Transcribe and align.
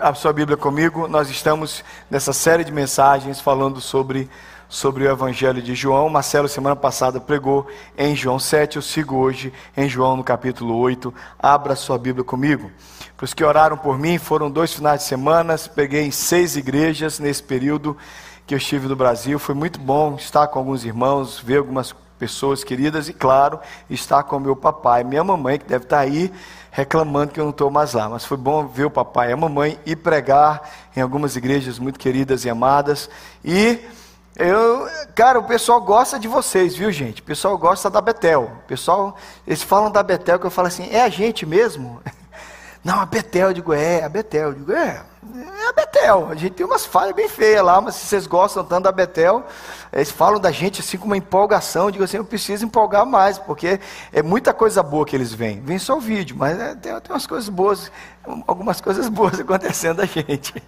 a 0.00 0.14
sua 0.14 0.32
Bíblia 0.32 0.56
comigo. 0.56 1.08
Nós 1.08 1.30
estamos 1.30 1.84
nessa 2.10 2.32
série 2.32 2.64
de 2.64 2.72
mensagens 2.72 3.40
falando 3.40 3.80
sobre, 3.80 4.28
sobre 4.68 5.04
o 5.04 5.10
Evangelho 5.10 5.62
de 5.62 5.74
João. 5.74 6.08
Marcelo, 6.08 6.48
semana 6.48 6.76
passada, 6.76 7.20
pregou 7.20 7.66
em 7.96 8.14
João 8.14 8.38
7. 8.38 8.76
Eu 8.76 8.82
sigo 8.82 9.16
hoje 9.16 9.52
em 9.76 9.88
João, 9.88 10.16
no 10.16 10.24
capítulo 10.24 10.76
8. 10.76 11.12
Abra 11.38 11.74
sua 11.74 11.98
Bíblia 11.98 12.24
comigo. 12.24 12.70
Para 13.16 13.24
os 13.24 13.34
que 13.34 13.44
oraram 13.44 13.76
por 13.76 13.98
mim, 13.98 14.18
foram 14.18 14.50
dois 14.50 14.72
finais 14.72 15.00
de 15.00 15.06
semana. 15.06 15.56
Peguei 15.74 16.02
em 16.02 16.10
seis 16.10 16.56
igrejas 16.56 17.18
nesse 17.18 17.42
período 17.42 17.96
que 18.46 18.54
eu 18.54 18.58
estive 18.58 18.86
no 18.88 18.96
Brasil. 18.96 19.38
Foi 19.38 19.54
muito 19.54 19.80
bom 19.80 20.16
estar 20.16 20.46
com 20.48 20.58
alguns 20.58 20.84
irmãos, 20.84 21.38
ver 21.38 21.58
algumas 21.58 21.94
pessoas 22.18 22.64
queridas 22.64 23.08
e, 23.08 23.12
claro, 23.12 23.60
estar 23.88 24.22
com 24.24 24.38
meu 24.38 24.56
papai, 24.56 25.04
minha 25.04 25.22
mamãe, 25.22 25.58
que 25.58 25.66
deve 25.66 25.84
estar 25.84 26.00
aí 26.00 26.32
reclamando 26.78 27.32
que 27.32 27.40
eu 27.40 27.44
não 27.44 27.50
estou 27.50 27.72
mais 27.72 27.92
lá. 27.92 28.08
Mas 28.08 28.24
foi 28.24 28.36
bom 28.36 28.64
ver 28.64 28.84
o 28.84 28.90
papai 28.90 29.30
e 29.30 29.32
a 29.32 29.36
mamãe 29.36 29.80
e 29.84 29.96
pregar 29.96 30.62
em 30.96 31.00
algumas 31.00 31.34
igrejas 31.34 31.76
muito 31.76 31.98
queridas 31.98 32.44
e 32.44 32.50
amadas. 32.50 33.10
E 33.44 33.80
eu, 34.36 34.88
cara, 35.12 35.40
o 35.40 35.42
pessoal 35.42 35.80
gosta 35.80 36.20
de 36.20 36.28
vocês, 36.28 36.76
viu, 36.76 36.92
gente? 36.92 37.20
O 37.20 37.24
pessoal 37.24 37.58
gosta 37.58 37.90
da 37.90 38.00
Betel. 38.00 38.44
O 38.62 38.68
pessoal, 38.68 39.16
eles 39.44 39.60
falam 39.60 39.90
da 39.90 40.04
Betel 40.04 40.38
que 40.38 40.46
eu 40.46 40.52
falo 40.52 40.68
assim: 40.68 40.88
é 40.92 41.02
a 41.02 41.08
gente 41.08 41.44
mesmo? 41.44 42.00
Não, 42.84 43.00
a 43.00 43.06
Betel, 43.06 43.48
eu 43.48 43.54
digo, 43.54 43.72
é, 43.72 44.04
a 44.04 44.08
Betel, 44.08 44.50
eu 44.50 44.54
digo, 44.54 44.72
é, 44.72 45.02
é 45.34 45.68
a 45.68 45.72
Betel. 45.72 46.28
A 46.30 46.34
gente 46.34 46.52
tem 46.52 46.64
umas 46.64 46.86
falhas 46.86 47.14
bem 47.14 47.28
feias 47.28 47.64
lá, 47.64 47.80
mas 47.80 47.96
se 47.96 48.06
vocês 48.06 48.26
gostam 48.26 48.64
tanto 48.64 48.84
da 48.84 48.92
Betel, 48.92 49.44
eles 49.92 50.10
falam 50.10 50.40
da 50.40 50.50
gente 50.50 50.80
assim 50.80 50.96
com 50.96 51.06
uma 51.06 51.16
empolgação. 51.16 51.90
Digo 51.90 52.04
assim, 52.04 52.16
eu 52.16 52.24
preciso 52.24 52.64
empolgar 52.64 53.04
mais, 53.04 53.38
porque 53.38 53.80
é 54.12 54.22
muita 54.22 54.52
coisa 54.54 54.82
boa 54.82 55.04
que 55.04 55.16
eles 55.16 55.32
veem. 55.32 55.60
Vem 55.60 55.78
só 55.78 55.96
o 55.96 56.00
vídeo, 56.00 56.36
mas 56.38 56.58
é, 56.58 56.74
tem, 56.74 56.98
tem 57.00 57.12
umas 57.12 57.26
coisas 57.26 57.48
boas, 57.48 57.90
algumas 58.46 58.80
coisas 58.80 59.08
boas 59.10 59.38
acontecendo 59.40 59.96
da 59.98 60.06
gente. 60.06 60.62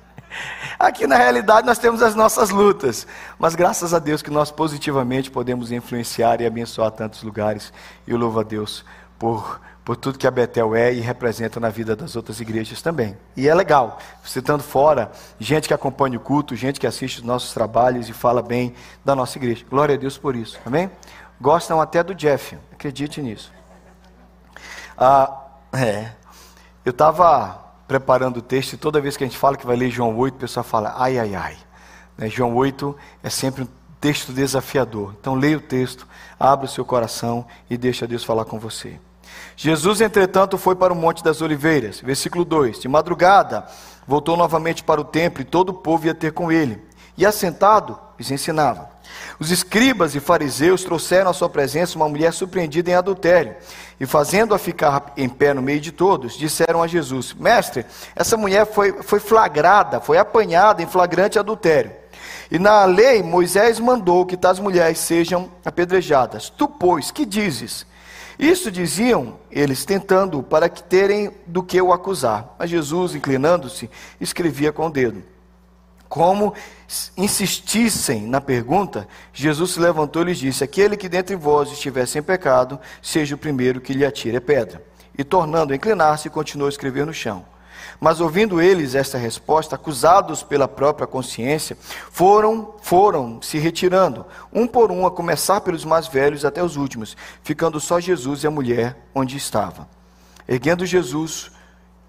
Aqui 0.79 1.07
na 1.07 1.17
realidade 1.17 1.67
nós 1.67 1.79
temos 1.79 2.03
as 2.03 2.15
nossas 2.15 2.51
lutas, 2.51 3.07
mas 3.39 3.55
graças 3.55 3.93
a 3.93 3.99
Deus 3.99 4.23
que 4.23 4.31
nós 4.31 4.51
positivamente 4.51 5.31
podemos 5.31 5.73
influenciar 5.73 6.41
e 6.41 6.47
abençoar 6.47 6.91
tantos 6.93 7.23
lugares. 7.23 7.73
E 8.07 8.13
eu 8.13 8.19
louvo 8.19 8.41
a 8.41 8.43
Deus 8.43 8.85
por 9.19 9.61
por 9.91 9.97
tudo 9.97 10.21
que 10.21 10.27
a 10.29 10.31
Betel 10.31 10.77
é 10.77 10.95
e 10.95 11.01
representa 11.01 11.59
na 11.59 11.69
vida 11.69 11.97
das 11.97 12.15
outras 12.15 12.41
igrejas 12.41 12.81
também. 12.81 13.19
E 13.37 13.49
é 13.49 13.53
legal, 13.53 13.99
citando 14.23 14.63
fora, 14.63 15.11
gente 15.37 15.67
que 15.67 15.75
acompanha 15.75 16.17
o 16.17 16.21
culto, 16.21 16.55
gente 16.55 16.79
que 16.79 16.87
assiste 16.87 17.19
os 17.19 17.25
nossos 17.25 17.53
trabalhos 17.53 18.09
e 18.09 18.13
fala 18.13 18.41
bem 18.41 18.73
da 19.05 19.17
nossa 19.17 19.37
igreja. 19.37 19.67
Glória 19.69 19.97
a 19.97 19.99
Deus 19.99 20.17
por 20.17 20.37
isso, 20.37 20.61
amém? 20.65 20.89
Gostam 21.41 21.81
até 21.81 22.05
do 22.05 22.15
Jeff, 22.15 22.57
acredite 22.71 23.21
nisso. 23.21 23.53
Ah, 24.97 25.49
é, 25.73 26.13
eu 26.85 26.91
estava 26.91 27.59
preparando 27.89 28.37
o 28.37 28.43
texto 28.43 28.75
e 28.75 28.77
toda 28.77 29.01
vez 29.01 29.17
que 29.17 29.25
a 29.25 29.27
gente 29.27 29.39
fala 29.39 29.57
que 29.57 29.67
vai 29.67 29.75
ler 29.75 29.91
João 29.91 30.17
8, 30.17 30.37
o 30.37 30.39
pessoal 30.39 30.63
fala, 30.63 30.95
ai, 30.99 31.19
ai, 31.19 31.35
ai. 31.35 31.57
Né, 32.17 32.29
João 32.29 32.55
8 32.55 32.97
é 33.25 33.29
sempre 33.29 33.65
um 33.65 33.69
texto 34.01 34.33
desafiador. 34.33 35.17
Então 35.19 35.35
leia 35.35 35.57
o 35.57 35.61
texto, 35.61 36.07
abra 36.39 36.67
o 36.67 36.69
seu 36.69 36.85
coração 36.85 37.45
e 37.69 37.77
deixa 37.77 38.07
Deus 38.07 38.23
falar 38.23 38.45
com 38.45 38.57
você. 38.57 38.97
Jesus, 39.63 40.01
entretanto, 40.01 40.57
foi 40.57 40.75
para 40.75 40.91
o 40.91 40.97
Monte 40.97 41.23
das 41.23 41.43
Oliveiras. 41.43 42.01
Versículo 42.01 42.47
2: 42.47 42.81
De 42.81 42.89
madrugada, 42.89 43.67
voltou 44.07 44.35
novamente 44.35 44.83
para 44.83 44.99
o 44.99 45.05
templo 45.05 45.43
e 45.43 45.45
todo 45.45 45.69
o 45.69 45.75
povo 45.75 46.07
ia 46.07 46.15
ter 46.15 46.33
com 46.33 46.51
ele. 46.51 46.83
E 47.15 47.27
assentado, 47.27 47.99
lhes 48.19 48.31
ensinava. 48.31 48.89
Os 49.39 49.51
escribas 49.51 50.15
e 50.15 50.21
fariseus 50.21 50.83
trouxeram 50.83 51.31
à 51.31 51.35
sua 51.35 51.51
presença 51.51 51.97
uma 51.97 52.09
mulher 52.09 52.33
surpreendida 52.33 52.91
em 52.91 52.95
adultério. 52.95 53.55
E 54.01 54.07
fazendo-a 54.07 54.59
ficar 54.59 55.13
em 55.15 55.29
pé 55.29 55.53
no 55.53 55.61
meio 55.61 55.79
de 55.79 55.93
todos, 55.93 56.39
disseram 56.39 56.83
a 56.83 56.87
Jesus: 56.87 57.35
Mestre, 57.35 57.85
essa 58.17 58.39
mulher 58.39 58.65
foi, 58.65 59.03
foi 59.03 59.21
flagrada, 59.21 60.01
foi 60.01 60.17
apanhada 60.17 60.83
em 60.83 60.87
flagrante 60.87 61.39
adultério. 61.39 61.93
E 62.51 62.59
na 62.59 62.87
lei, 62.87 63.23
Moisés 63.23 63.79
mandou 63.79 64.25
que 64.25 64.39
tais 64.39 64.59
mulheres 64.59 65.01
sejam 65.01 65.51
apedrejadas. 65.63 66.49
Tu, 66.49 66.67
pois, 66.67 67.11
que 67.11 67.27
dizes? 67.27 67.90
Isso 68.41 68.71
diziam 68.71 69.39
eles, 69.51 69.85
tentando 69.85 70.43
para 70.43 70.67
que 70.67 70.83
terem 70.83 71.31
do 71.47 71.63
que 71.63 71.79
o 71.79 71.93
acusar. 71.93 72.57
Mas 72.59 72.71
Jesus, 72.71 73.15
inclinando-se, 73.15 73.91
escrevia 74.19 74.73
com 74.73 74.87
o 74.87 74.91
dedo. 74.91 75.23
Como 76.09 76.55
insistissem 77.19 78.23
na 78.23 78.41
pergunta, 78.41 79.07
Jesus 79.31 79.73
se 79.73 79.81
levantou 79.81 80.23
e 80.23 80.25
lhes 80.25 80.39
disse: 80.39 80.65
Aquele 80.65 80.97
que 80.97 81.07
dentre 81.07 81.37
vós 81.37 81.71
estiver 81.71 82.07
sem 82.07 82.23
pecado, 82.23 82.81
seja 83.03 83.35
o 83.35 83.39
primeiro 83.39 83.79
que 83.79 83.93
lhe 83.93 84.07
atire 84.07 84.39
a 84.39 84.41
pedra. 84.41 84.83
E 85.17 85.23
tornando 85.23 85.75
a 85.75 85.77
inclinar-se, 85.77 86.31
continuou 86.31 86.67
a 86.67 86.71
escrever 86.71 87.05
no 87.05 87.13
chão. 87.13 87.45
Mas 88.01 88.19
ouvindo 88.19 88.63
eles 88.63 88.95
esta 88.95 89.19
resposta, 89.19 89.75
acusados 89.75 90.43
pela 90.43 90.67
própria 90.67 91.07
consciência, 91.07 91.77
foram, 92.11 92.75
foram 92.81 93.43
se 93.43 93.59
retirando, 93.59 94.25
um 94.51 94.67
por 94.67 94.91
um, 94.91 95.07
a 95.07 95.11
começar 95.11 95.61
pelos 95.61 95.85
mais 95.85 96.09
velhos 96.09 96.47
até 96.47 96.65
os 96.65 96.77
últimos, 96.77 97.15
ficando 97.43 97.79
só 97.79 98.01
Jesus 98.01 98.43
e 98.43 98.47
a 98.47 98.51
mulher 98.51 98.97
onde 99.15 99.37
estava. 99.37 99.87
Erguendo 100.49 100.87
Jesus 100.87 101.51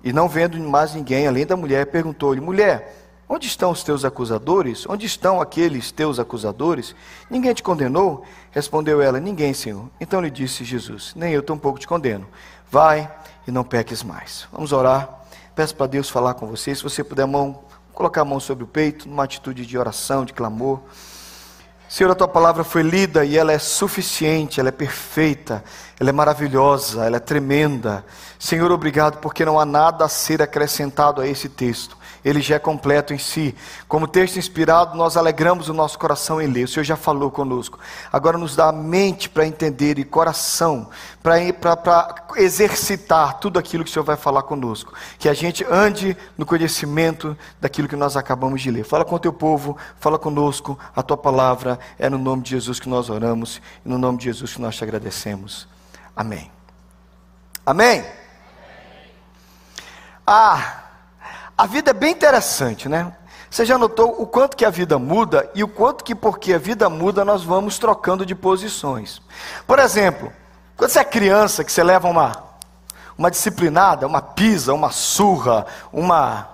e 0.02 0.14
não 0.14 0.30
vendo 0.30 0.58
mais 0.62 0.96
ninguém 0.96 1.28
além 1.28 1.46
da 1.46 1.58
mulher, 1.58 1.86
perguntou-lhe: 1.88 2.40
Mulher, 2.40 2.96
onde 3.28 3.46
estão 3.46 3.70
os 3.70 3.84
teus 3.84 4.06
acusadores? 4.06 4.88
Onde 4.88 5.06
estão 5.06 5.42
aqueles 5.42 5.92
teus 5.92 6.20
acusadores? 6.20 6.96
Ninguém 7.30 7.54
te 7.54 7.62
condenou? 7.62 8.24
Respondeu 8.50 9.02
ela: 9.02 9.20
Ninguém, 9.20 9.54
Senhor. 9.54 9.90
Então 10.00 10.22
lhe 10.22 10.32
disse 10.32 10.64
Jesus: 10.64 11.12
Nem 11.16 11.34
eu 11.34 11.44
tampouco 11.44 11.80
te 11.80 11.88
condeno. 11.88 12.28
Vai 12.72 13.12
e 13.46 13.52
não 13.52 13.64
peques 13.66 14.02
mais. 14.02 14.48
Vamos 14.54 14.72
orar. 14.72 15.21
Peço 15.56 15.76
para 15.76 15.88
Deus 15.88 16.10
falar 16.10 16.34
com 16.34 16.48
você. 16.48 16.74
Se 16.74 16.84
você 16.84 17.04
puder 17.04 17.26
mão, 17.26 17.64
colocar 17.94 18.22
a 18.22 18.26
mão 18.26 18.40
sobre 18.40 18.64
o 18.64 18.68
peito, 18.68 19.08
numa 19.08 19.24
atitude 19.24 19.66
de 19.66 19.78
oração, 19.78 20.24
de 20.24 20.34
clamor. 20.34 20.80
Senhor, 21.90 22.10
a 22.10 22.16
tua 22.16 22.28
palavra 22.28 22.64
foi 22.64 22.84
lida 22.84 23.26
e 23.26 23.38
ela 23.38 23.52
é 23.52 23.60
suficiente, 23.60 24.62
ela 24.62 24.70
é 24.70 24.72
perfeita, 24.72 25.62
ela 26.00 26.10
é 26.10 26.14
maravilhosa, 26.14 27.06
ela 27.06 27.18
é 27.18 27.20
tremenda. 27.20 28.06
Senhor, 28.40 28.72
obrigado 28.72 29.18
porque 29.18 29.44
não 29.44 29.60
há 29.60 29.66
nada 29.66 30.06
a 30.06 30.10
ser 30.10 30.42
acrescentado 30.42 31.20
a 31.20 31.28
esse 31.28 31.50
texto 31.50 31.98
ele 32.24 32.42
já 32.42 32.56
é 32.56 32.60
completo 32.60 33.14
em 33.14 33.18
si. 33.18 33.56
Como 33.88 34.08
texto 34.08 34.38
inspirado, 34.38 34.96
nós 34.96 35.18
alegramos 35.18 35.70
o 35.70 35.74
nosso 35.74 35.98
coração 35.98 36.42
em 36.42 36.48
ler. 36.48 36.66
O 36.66 36.68
Senhor 36.68 36.84
já 36.84 36.96
falou 36.96 37.32
conosco. 37.32 37.80
Agora 38.12 38.38
nos 38.38 38.56
dá 38.56 38.72
mente 38.72 39.28
para 39.28 39.46
entender 39.46 39.98
e 39.98 40.04
coração 40.04 40.90
para 41.24 41.38
exercitar 42.38 43.40
tudo 43.40 43.58
aquilo 43.58 43.84
que 43.84 43.90
o 43.90 43.94
Senhor 43.94 44.06
vai 44.06 44.18
falar 44.18 44.44
conosco. 44.44 44.94
Que 45.18 45.28
a 45.28 45.34
gente 45.34 45.66
ande 45.70 46.16
no 46.38 46.46
conhecimento 46.46 47.38
daquilo 47.60 47.88
que 47.88 47.96
nós 47.96 48.16
acabamos 48.16 48.62
de 48.62 48.70
ler. 48.70 48.84
Fala 48.84 49.04
com 49.04 49.16
o 49.16 49.20
teu 49.20 49.34
povo, 49.34 49.76
fala 50.00 50.20
conosco. 50.20 50.78
A 50.96 51.02
tua 51.02 51.18
palavra 51.18 51.80
é 51.98 52.10
no 52.10 52.18
nome 52.18 52.44
de 52.44 52.52
Jesus 52.52 52.80
que 52.80 52.90
nós 52.90 53.10
oramos 53.10 53.62
e 53.86 53.90
no 53.90 53.98
nome 53.98 54.20
de 54.20 54.26
Jesus 54.26 54.54
que 54.54 54.62
nós 54.62 54.76
te 54.76 54.84
agradecemos. 54.84 55.68
Amém. 56.16 56.52
Amém. 57.66 58.06
Ah, 60.26 60.81
a 61.62 61.68
vida 61.68 61.92
é 61.92 61.94
bem 61.94 62.12
interessante, 62.12 62.90
né? 62.90 63.14
Você 63.48 63.64
já 63.66 63.78
notou 63.78 64.20
o 64.20 64.26
quanto 64.26 64.58
que 64.58 64.66
a 64.66 64.72
vida 64.72 64.98
muda 64.98 65.48
e 65.54 65.64
o 65.64 65.68
quanto 65.68 66.04
que 66.04 66.16
porque 66.16 66.56
a 66.56 66.58
vida 66.58 66.90
muda 66.90 67.24
nós 67.24 67.44
vamos 67.44 67.78
trocando 67.78 68.26
de 68.26 68.34
posições. 68.34 69.22
Por 69.68 69.78
exemplo, 69.78 70.34
quando 70.76 70.90
você 70.90 70.98
é 70.98 71.04
criança 71.04 71.64
que 71.64 71.72
você 71.72 71.84
leva 71.84 72.08
uma 72.08 72.50
uma 73.16 73.30
disciplinada, 73.30 74.08
uma 74.08 74.24
pisa, 74.24 74.74
uma 74.74 74.90
surra, 74.90 75.68
uma 75.94 76.50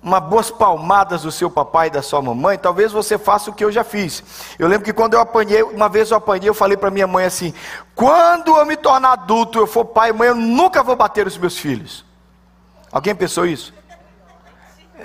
uma 0.00 0.20
boas 0.20 0.48
palmadas 0.48 1.22
do 1.22 1.32
seu 1.32 1.50
papai 1.50 1.88
e 1.88 1.90
da 1.90 2.00
sua 2.00 2.22
mamãe, 2.22 2.56
talvez 2.56 2.92
você 2.92 3.18
faça 3.18 3.50
o 3.50 3.52
que 3.52 3.64
eu 3.64 3.72
já 3.72 3.82
fiz. 3.82 4.22
Eu 4.60 4.68
lembro 4.68 4.84
que 4.84 4.92
quando 4.92 5.14
eu 5.14 5.20
apanhei, 5.20 5.64
uma 5.64 5.88
vez 5.88 6.12
eu 6.12 6.18
apanhei, 6.18 6.48
eu 6.48 6.54
falei 6.54 6.76
para 6.76 6.88
minha 6.88 7.08
mãe 7.08 7.24
assim: 7.24 7.52
quando 7.96 8.56
eu 8.56 8.64
me 8.64 8.76
tornar 8.76 9.14
adulto, 9.14 9.58
eu 9.58 9.66
for 9.66 9.86
pai 9.86 10.10
e 10.10 10.12
mãe, 10.12 10.28
eu 10.28 10.36
nunca 10.36 10.84
vou 10.84 10.94
bater 10.94 11.26
os 11.26 11.36
meus 11.36 11.58
filhos. 11.58 12.04
Alguém 12.92 13.12
pensou 13.12 13.44
isso? 13.44 13.81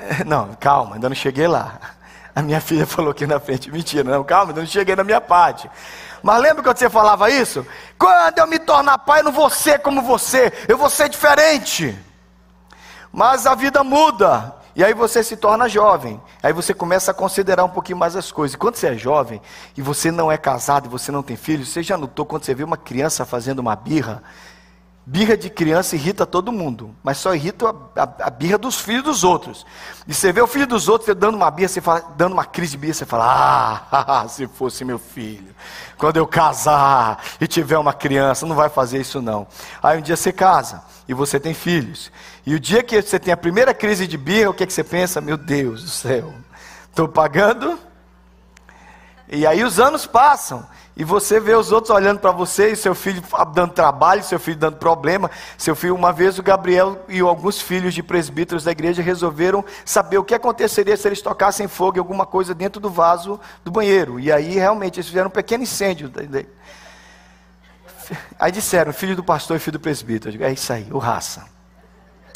Não, 0.25 0.53
calma, 0.59 0.95
ainda 0.95 1.09
não 1.09 1.15
cheguei 1.15 1.47
lá. 1.47 1.79
A 2.35 2.41
minha 2.41 2.61
filha 2.61 2.85
falou 2.87 3.11
aqui 3.11 3.25
na 3.25 3.39
frente, 3.39 3.71
mentira, 3.71 4.03
não, 4.03 4.23
calma, 4.23 4.51
ainda 4.51 4.61
não 4.61 4.67
cheguei 4.67 4.95
na 4.95 5.03
minha 5.03 5.21
parte. 5.21 5.69
Mas 6.21 6.41
lembra 6.41 6.63
quando 6.63 6.77
você 6.77 6.89
falava 6.89 7.29
isso? 7.29 7.65
Quando 7.97 8.37
eu 8.39 8.47
me 8.47 8.59
tornar 8.59 8.97
pai, 8.99 9.19
eu 9.19 9.25
não 9.25 9.31
vou 9.31 9.49
ser 9.49 9.79
como 9.79 10.01
você, 10.01 10.51
eu 10.67 10.77
vou 10.77 10.89
ser 10.89 11.09
diferente. 11.09 11.97
Mas 13.11 13.47
a 13.47 13.55
vida 13.55 13.83
muda, 13.83 14.55
e 14.75 14.83
aí 14.83 14.93
você 14.93 15.23
se 15.23 15.35
torna 15.35 15.67
jovem. 15.67 16.21
Aí 16.43 16.53
você 16.53 16.73
começa 16.73 17.09
a 17.09 17.13
considerar 17.13 17.63
um 17.63 17.69
pouquinho 17.69 17.97
mais 17.97 18.15
as 18.15 18.31
coisas. 18.31 18.53
E 18.53 18.57
quando 18.57 18.75
você 18.75 18.89
é 18.89 18.95
jovem 18.95 19.41
e 19.75 19.81
você 19.81 20.11
não 20.11 20.31
é 20.31 20.37
casado 20.37 20.85
e 20.85 20.89
você 20.89 21.11
não 21.11 21.23
tem 21.23 21.35
filhos, 21.35 21.69
você 21.69 21.81
já 21.81 21.97
notou 21.97 22.25
quando 22.25 22.43
você 22.43 22.53
vê 22.53 22.63
uma 22.63 22.77
criança 22.77 23.25
fazendo 23.25 23.59
uma 23.59 23.75
birra? 23.75 24.21
Birra 25.09 25.37
de 25.37 25.49
criança 25.49 25.95
irrita 25.95 26.25
todo 26.25 26.51
mundo, 26.51 26.93
mas 27.01 27.17
só 27.17 27.33
irrita 27.33 27.69
a, 27.69 28.03
a, 28.03 28.27
a, 28.27 28.29
birra 28.29 28.57
dos 28.57 28.77
filhos 28.77 29.03
dos 29.03 29.23
outros. 29.23 29.65
E 30.05 30.13
você 30.13 30.33
vê 30.33 30.41
o 30.41 30.47
filho 30.47 30.67
dos 30.67 30.89
outros 30.89 31.15
dando 31.15 31.35
uma 31.35 31.49
birra, 31.49 31.69
você 31.69 31.79
fala, 31.79 32.13
dando 32.17 32.33
uma 32.33 32.43
crise 32.43 32.71
de 32.71 32.77
birra, 32.77 32.93
você 32.93 33.05
fala: 33.05 33.85
Ah, 33.89 34.25
se 34.27 34.45
fosse 34.47 34.83
meu 34.83 34.99
filho, 34.99 35.55
quando 35.97 36.17
eu 36.17 36.27
casar 36.27 37.23
e 37.39 37.47
tiver 37.47 37.77
uma 37.77 37.93
criança, 37.93 38.45
não 38.45 38.53
vai 38.53 38.67
fazer 38.67 38.99
isso 38.99 39.21
não. 39.21 39.47
Aí 39.81 39.97
um 39.97 40.01
dia 40.01 40.17
você 40.17 40.33
casa 40.33 40.83
e 41.07 41.13
você 41.13 41.39
tem 41.39 41.53
filhos. 41.53 42.11
E 42.45 42.53
o 42.53 42.59
dia 42.59 42.83
que 42.83 43.01
você 43.01 43.17
tem 43.17 43.33
a 43.33 43.37
primeira 43.37 43.73
crise 43.73 44.07
de 44.07 44.17
birra, 44.17 44.49
o 44.49 44.53
que, 44.53 44.65
é 44.65 44.67
que 44.67 44.73
você 44.73 44.83
pensa? 44.83 45.21
Meu 45.21 45.37
Deus 45.37 45.83
do 45.83 45.89
céu, 45.89 46.33
estou 46.89 47.07
pagando. 47.07 47.79
E 49.29 49.45
aí 49.45 49.63
os 49.63 49.79
anos 49.79 50.05
passam. 50.05 50.65
E 50.95 51.03
você 51.03 51.39
vê 51.39 51.53
os 51.53 51.71
outros 51.71 51.95
olhando 51.95 52.19
para 52.19 52.31
você, 52.31 52.71
e 52.71 52.75
seu 52.75 52.95
filho 52.95 53.21
dando 53.53 53.71
trabalho, 53.71 54.23
seu 54.23 54.39
filho 54.39 54.57
dando 54.57 54.77
problema. 54.77 55.29
Seu 55.55 55.75
filho, 55.75 55.93
uma 55.93 56.11
vez 56.11 56.39
o 56.39 56.43
Gabriel 56.43 57.05
e 57.07 57.19
alguns 57.19 57.61
filhos 57.61 57.93
de 57.93 58.01
presbíteros 58.01 58.63
da 58.63 58.71
igreja 58.71 59.03
resolveram 59.03 59.63
saber 59.85 60.17
o 60.17 60.23
que 60.23 60.33
aconteceria 60.33 60.97
se 60.97 61.07
eles 61.07 61.21
tocassem 61.21 61.67
fogo 61.67 61.97
em 61.97 61.99
alguma 61.99 62.25
coisa 62.25 62.55
dentro 62.55 62.81
do 62.81 62.89
vaso 62.89 63.39
do 63.63 63.69
banheiro. 63.69 64.19
E 64.19 64.31
aí 64.31 64.55
realmente 64.55 64.95
eles 64.95 65.07
fizeram 65.07 65.27
um 65.27 65.31
pequeno 65.31 65.63
incêndio. 65.63 66.11
Aí 68.39 68.51
disseram, 68.51 68.91
filho 68.91 69.15
do 69.15 69.23
pastor 69.23 69.57
e 69.57 69.59
filho 69.59 69.73
do 69.73 69.81
presbítero. 69.81 70.31
Digo, 70.31 70.45
é 70.45 70.51
isso 70.51 70.73
aí, 70.73 70.87
o 70.89 70.97
raça. 70.97 71.45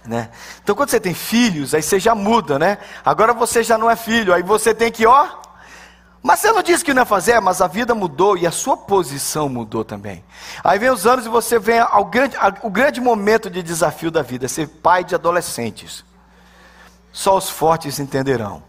Né? 0.05 0.29
Então 0.61 0.75
quando 0.75 0.89
você 0.89 0.99
tem 0.99 1.15
filhos, 1.15 1.73
aí 1.73 1.81
você 1.81 1.99
já 1.99 2.13
muda, 2.13 2.59
né? 2.59 2.77
Agora 3.03 3.33
você 3.33 3.63
já 3.63 3.77
não 3.77 3.89
é 3.89 3.95
filho, 3.95 4.33
aí 4.33 4.43
você 4.43 4.73
tem 4.73 4.91
que, 4.91 5.05
ó, 5.05 5.27
mas 6.23 6.39
você 6.39 6.51
não 6.51 6.61
disse 6.61 6.85
que 6.85 6.93
não 6.93 7.01
ia 7.01 7.05
fazer, 7.05 7.39
mas 7.39 7.61
a 7.61 7.67
vida 7.67 7.95
mudou 7.95 8.37
e 8.37 8.45
a 8.45 8.51
sua 8.51 8.77
posição 8.77 9.49
mudou 9.49 9.83
também. 9.83 10.23
Aí 10.63 10.77
vem 10.77 10.91
os 10.91 11.07
anos 11.07 11.25
e 11.25 11.29
você 11.29 11.57
vem 11.57 11.79
ao 11.79 12.05
grande, 12.05 12.37
ao, 12.37 12.53
o 12.61 12.69
grande 12.69 13.01
momento 13.01 13.49
de 13.49 13.63
desafio 13.63 14.11
da 14.11 14.21
vida, 14.21 14.47
ser 14.47 14.67
pai 14.67 15.03
de 15.03 15.15
adolescentes. 15.15 16.05
Só 17.11 17.37
os 17.37 17.49
fortes 17.49 17.99
entenderão. 17.99 18.61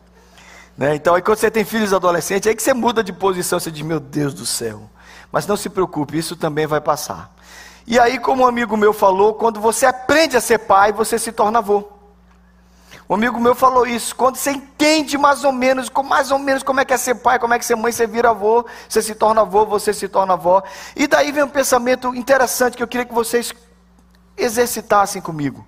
Né? 0.76 0.94
Então, 0.94 1.14
aí 1.14 1.20
quando 1.20 1.38
você 1.38 1.50
tem 1.50 1.64
filhos 1.64 1.92
adolescentes, 1.92 2.48
aí 2.48 2.56
que 2.56 2.62
você 2.62 2.72
muda 2.72 3.04
de 3.04 3.12
posição, 3.12 3.60
você 3.60 3.70
diz, 3.70 3.82
meu 3.82 4.00
Deus 4.00 4.32
do 4.32 4.46
céu. 4.46 4.88
Mas 5.30 5.46
não 5.46 5.56
se 5.56 5.68
preocupe, 5.68 6.16
isso 6.16 6.34
também 6.34 6.66
vai 6.66 6.80
passar. 6.80 7.34
E 7.86 7.98
aí, 7.98 8.18
como 8.18 8.44
um 8.44 8.46
amigo 8.46 8.76
meu 8.76 8.92
falou, 8.92 9.34
quando 9.34 9.60
você 9.60 9.84
aprende 9.84 10.36
a 10.36 10.40
ser 10.40 10.58
pai, 10.58 10.92
você 10.92 11.18
se 11.18 11.32
torna 11.32 11.58
avô. 11.58 11.86
Um 13.08 13.14
amigo 13.14 13.38
meu 13.40 13.54
falou 13.54 13.86
isso. 13.86 14.14
Quando 14.14 14.36
você 14.36 14.52
entende 14.52 15.18
mais 15.18 15.44
ou 15.44 15.52
menos, 15.52 15.90
mais 16.04 16.30
ou 16.30 16.38
menos 16.38 16.62
como 16.62 16.80
é 16.80 16.84
que 16.84 16.94
é 16.94 16.96
ser 16.96 17.16
pai, 17.16 17.38
como 17.38 17.54
é 17.54 17.58
que 17.58 17.64
é 17.64 17.66
ser 17.66 17.76
mãe, 17.76 17.92
você 17.92 18.06
vira 18.06 18.30
avô, 18.30 18.66
você 18.88 19.02
se 19.02 19.14
torna 19.14 19.42
avô, 19.42 19.66
você 19.66 19.92
se 19.92 20.08
torna 20.08 20.34
avó. 20.34 20.62
E 20.96 21.06
daí 21.06 21.32
vem 21.32 21.42
um 21.42 21.48
pensamento 21.48 22.14
interessante 22.14 22.76
que 22.76 22.82
eu 22.82 22.88
queria 22.88 23.06
que 23.06 23.14
vocês 23.14 23.52
exercitassem 24.36 25.20
comigo. 25.20 25.66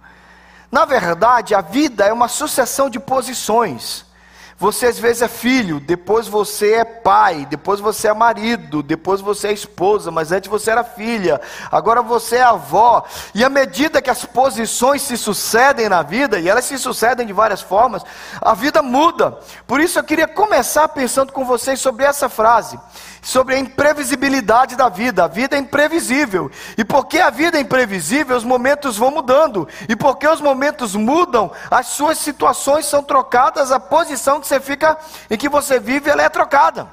Na 0.71 0.85
verdade, 0.85 1.55
a 1.55 1.61
vida 1.61 2.05
é 2.05 2.13
uma 2.13 2.29
sucessão 2.29 2.91
de 2.91 2.99
posições. 2.99 4.05
Você 4.57 4.87
às 4.87 4.99
vezes 4.99 5.23
é 5.23 5.29
filho, 5.29 5.81
depois 5.81 6.29
você 6.29 6.75
é 6.75 6.85
pai, 6.85 7.45
depois 7.51 7.81
você 7.81 8.09
é 8.09 8.15
marido, 8.15 8.83
depois 8.83 9.21
você 9.21 9.49
é 9.49 9.53
esposa, 9.53 10.13
mas 10.13 10.31
antes 10.31 10.49
você 10.49 10.71
era 10.71 10.85
filha, 10.85 11.41
agora 11.73 12.01
você 12.03 12.37
é 12.37 12.43
avó. 12.43 13.05
E 13.35 13.43
à 13.43 13.49
medida 13.49 14.01
que 14.01 14.11
as 14.11 14.25
posições 14.25 15.03
se 15.03 15.17
sucedem 15.17 15.89
na 15.89 16.03
vida, 16.03 16.39
e 16.39 16.49
elas 16.49 16.65
se 16.65 16.79
sucedem 16.79 17.27
de 17.27 17.33
várias 17.33 17.63
formas, 17.63 18.05
a 18.41 18.55
vida 18.55 18.81
muda. 18.81 19.39
Por 19.67 19.81
isso 19.81 19.99
eu 19.99 20.05
queria 20.05 20.29
começar 20.29 20.87
pensando 20.89 21.33
com 21.33 21.45
vocês 21.45 21.81
sobre 21.81 22.05
essa 22.05 22.29
frase 22.29 22.79
sobre 23.25 23.55
a 23.55 23.59
imprevisibilidade 23.59 24.77
da 24.77 24.89
vida. 24.89 25.25
A 25.25 25.29
vida 25.29 25.57
é 25.57 25.59
imprevisível. 25.59 26.51
E 26.77 26.85
porque 26.85 27.19
a 27.19 27.31
vida 27.31 27.57
é 27.57 27.61
imprevisível, 27.61 28.37
os 28.37 28.45
momentos 28.45 28.99
vão 28.99 29.11
mudando. 29.11 29.67
E 29.89 29.97
porque 29.97 30.29
os 30.29 30.41
momentos 30.41 30.95
mudam, 30.95 31.51
as 31.71 31.87
suas 31.87 32.19
situações 32.19 32.85
são 32.87 33.03
trocadas, 33.03 33.73
a 33.73 33.81
posição 33.81 34.39
que 34.45 34.49
você 34.49 34.61
fica, 34.61 34.97
em 35.31 35.37
que 35.37 35.49
você 35.49 35.81
vive, 35.81 36.11
ela 36.11 36.23
é 36.23 36.29
trocada. 36.29 36.89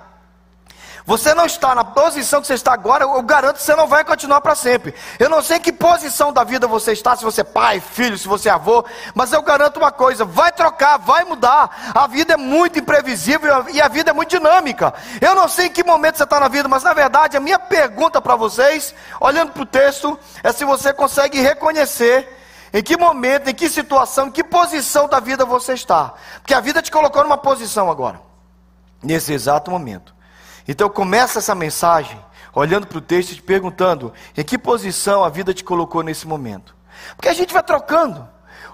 Você 1.06 1.33
não 1.33 1.45
está 1.45 1.74
na 1.74 1.83
posição 1.83 2.42
que 2.42 2.48
você 2.48 2.53
está 2.53 2.74
agora, 2.74 3.03
eu 3.03 3.21
garanto 3.24 3.57
que 3.57 3.63
você 3.63 3.75
não 3.75 3.88
vai 3.88 4.03
continuar 4.03 4.39
para 4.39 4.53
sempre. 4.53 4.94
Eu 5.18 5.30
não 5.30 5.42
sei 5.42 5.57
em 5.57 5.59
que 5.59 5.74
posição 5.74 6.31
da 6.31 6.44
vida 6.44 6.68
você 6.68 6.92
está, 6.92 7.15
se 7.15 7.24
você 7.24 7.42
é 7.42 7.44
pai, 7.44 7.80
filho, 7.80 8.18
se 8.18 8.27
você 8.27 8.50
é 8.50 8.51
avô, 8.51 8.86
mas 9.15 9.33
eu 9.33 9.42
garanto 9.42 9.77
uma 9.77 9.92
coisa: 9.92 10.24
vai 10.24 10.51
trocar, 10.51 10.98
vai 10.98 11.24
mudar. 11.24 11.92
A 11.94 12.06
vida 12.07 12.36
é 12.36 12.38
muito 12.38 12.77
imprevisível 12.80 13.65
e 13.74 13.81
a 13.81 13.88
vida 13.88 14.12
é 14.12 14.13
muito 14.13 14.30
dinâmica. 14.30 14.94
Eu 15.19 15.33
não 15.33 15.48
sei 15.48 15.68
em 15.68 15.71
que 15.71 15.83
momento 15.83 16.18
você 16.18 16.24
está 16.24 16.39
na 16.39 16.48
vida, 16.48 16.69
mas 16.69 16.83
na 16.83 16.94
verdade 16.94 17.36
a 17.36 17.39
minha 17.39 17.59
pergunta 17.59 18.21
para 18.21 18.36
vocês, 18.36 18.94
olhando 19.19 19.51
para 19.51 19.63
o 19.63 19.65
texto, 19.65 20.18
é 20.44 20.51
se 20.51 20.63
você 20.63 20.94
consegue 20.94 21.42
reconhecer 21.42 22.40
em 22.73 22.81
que 22.81 22.95
momento, 22.97 23.50
em 23.50 23.53
que 23.53 23.69
situação, 23.69 24.27
em 24.27 24.31
que 24.31 24.44
posição 24.44 25.07
da 25.07 25.19
vida 25.19 25.45
você 25.45 25.73
está. 25.73 26.13
Porque 26.35 26.53
a 26.53 26.59
vida 26.59 26.81
te 26.81 26.91
colocou 26.91 27.23
numa 27.23 27.38
posição 27.38 27.89
agora, 27.89 28.21
nesse 29.03 29.33
exato 29.33 29.69
momento. 29.69 30.15
Então 30.68 30.89
começa 30.89 31.39
essa 31.39 31.56
mensagem 31.56 32.19
olhando 32.53 32.88
para 32.88 32.97
o 32.97 33.01
texto 33.01 33.31
e 33.31 33.35
te 33.35 33.41
perguntando 33.41 34.13
em 34.38 34.44
que 34.44 34.57
posição 34.57 35.23
a 35.23 35.29
vida 35.29 35.53
te 35.53 35.63
colocou 35.63 36.03
nesse 36.03 36.27
momento. 36.27 36.75
Porque 37.15 37.29
a 37.29 37.33
gente 37.33 37.53
vai 37.53 37.63
trocando. 37.63 38.27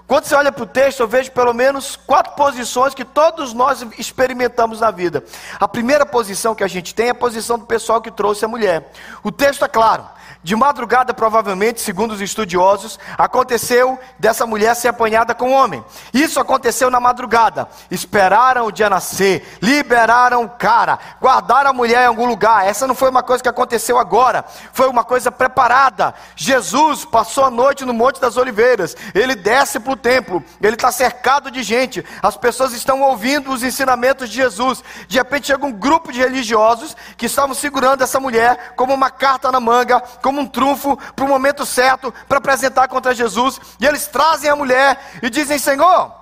Quando 0.06 0.24
você 0.24 0.34
olha 0.34 0.50
para 0.50 0.64
o 0.64 0.66
texto, 0.66 1.00
eu 1.00 1.08
vejo 1.08 1.30
pelo 1.32 1.52
menos 1.52 1.94
quatro 1.94 2.32
posições 2.34 2.94
que 2.94 3.04
todos 3.04 3.52
nós 3.52 3.84
experimentamos 3.98 4.80
na 4.80 4.90
vida. 4.90 5.22
A 5.60 5.68
primeira 5.68 6.06
posição 6.06 6.54
que 6.54 6.64
a 6.64 6.68
gente 6.68 6.94
tem 6.94 7.08
é 7.08 7.10
a 7.10 7.14
posição 7.14 7.58
do 7.58 7.66
pessoal 7.66 8.00
que 8.00 8.10
trouxe 8.10 8.42
a 8.42 8.48
mulher. 8.48 8.90
O 9.22 9.30
texto 9.30 9.64
é 9.66 9.68
claro. 9.68 10.06
De 10.42 10.54
madrugada, 10.54 11.12
provavelmente, 11.12 11.80
segundo 11.80 12.12
os 12.12 12.20
estudiosos, 12.20 12.98
aconteceu 13.18 13.98
dessa 14.18 14.46
mulher 14.46 14.74
ser 14.76 14.88
apanhada 14.88 15.34
com 15.34 15.50
o 15.50 15.52
homem. 15.52 15.84
Isso 16.14 16.38
aconteceu 16.38 16.90
na 16.90 17.00
madrugada. 17.00 17.68
Esperaram 17.90 18.66
o 18.66 18.72
dia 18.72 18.88
nascer, 18.88 19.58
liberaram 19.60 20.44
o 20.44 20.48
cara, 20.48 20.98
guardaram 21.20 21.70
a 21.70 21.72
mulher 21.72 22.04
em 22.04 22.06
algum 22.06 22.24
lugar. 22.24 22.66
Essa 22.66 22.86
não 22.86 22.94
foi 22.94 23.10
uma 23.10 23.22
coisa 23.22 23.42
que 23.42 23.48
aconteceu 23.48 23.98
agora, 23.98 24.44
foi 24.72 24.88
uma 24.88 25.02
coisa 25.02 25.32
preparada. 25.32 26.14
Jesus 26.36 27.04
passou 27.04 27.44
a 27.44 27.50
noite 27.50 27.84
no 27.84 27.92
Monte 27.92 28.20
das 28.20 28.36
Oliveiras, 28.36 28.96
ele 29.14 29.34
desce 29.34 29.80
para 29.80 29.92
o 29.92 29.96
templo, 29.96 30.42
ele 30.62 30.76
está 30.76 30.92
cercado 30.92 31.50
de 31.50 31.64
gente, 31.64 32.04
as 32.22 32.36
pessoas 32.36 32.72
estão 32.72 33.02
ouvindo 33.02 33.50
os 33.50 33.64
ensinamentos 33.64 34.28
de 34.28 34.36
Jesus. 34.36 34.84
De 35.08 35.18
repente 35.18 35.48
chega 35.48 35.66
um 35.66 35.72
grupo 35.72 36.12
de 36.12 36.20
religiosos 36.20 36.96
que 37.16 37.26
estavam 37.26 37.54
segurando 37.54 38.02
essa 38.02 38.20
mulher 38.20 38.74
como 38.76 38.94
uma 38.94 39.10
carta 39.10 39.50
na 39.50 39.58
manga, 39.58 40.00
como 40.28 40.42
um 40.42 40.46
trunfo 40.46 40.94
para 41.16 41.24
o 41.24 41.28
momento 41.28 41.64
certo 41.64 42.12
para 42.28 42.36
apresentar 42.36 42.86
contra 42.86 43.14
Jesus. 43.14 43.58
E 43.80 43.86
eles 43.86 44.06
trazem 44.08 44.50
a 44.50 44.54
mulher 44.54 45.00
e 45.22 45.30
dizem: 45.30 45.58
Senhor, 45.58 46.12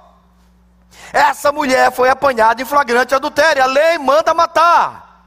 essa 1.12 1.50
mulher 1.50 1.90
foi 1.90 2.08
apanhada 2.08 2.62
em 2.62 2.64
flagrante 2.64 3.16
adultério, 3.16 3.64
a 3.64 3.66
lei 3.66 3.98
manda 3.98 4.32
matar. 4.32 5.26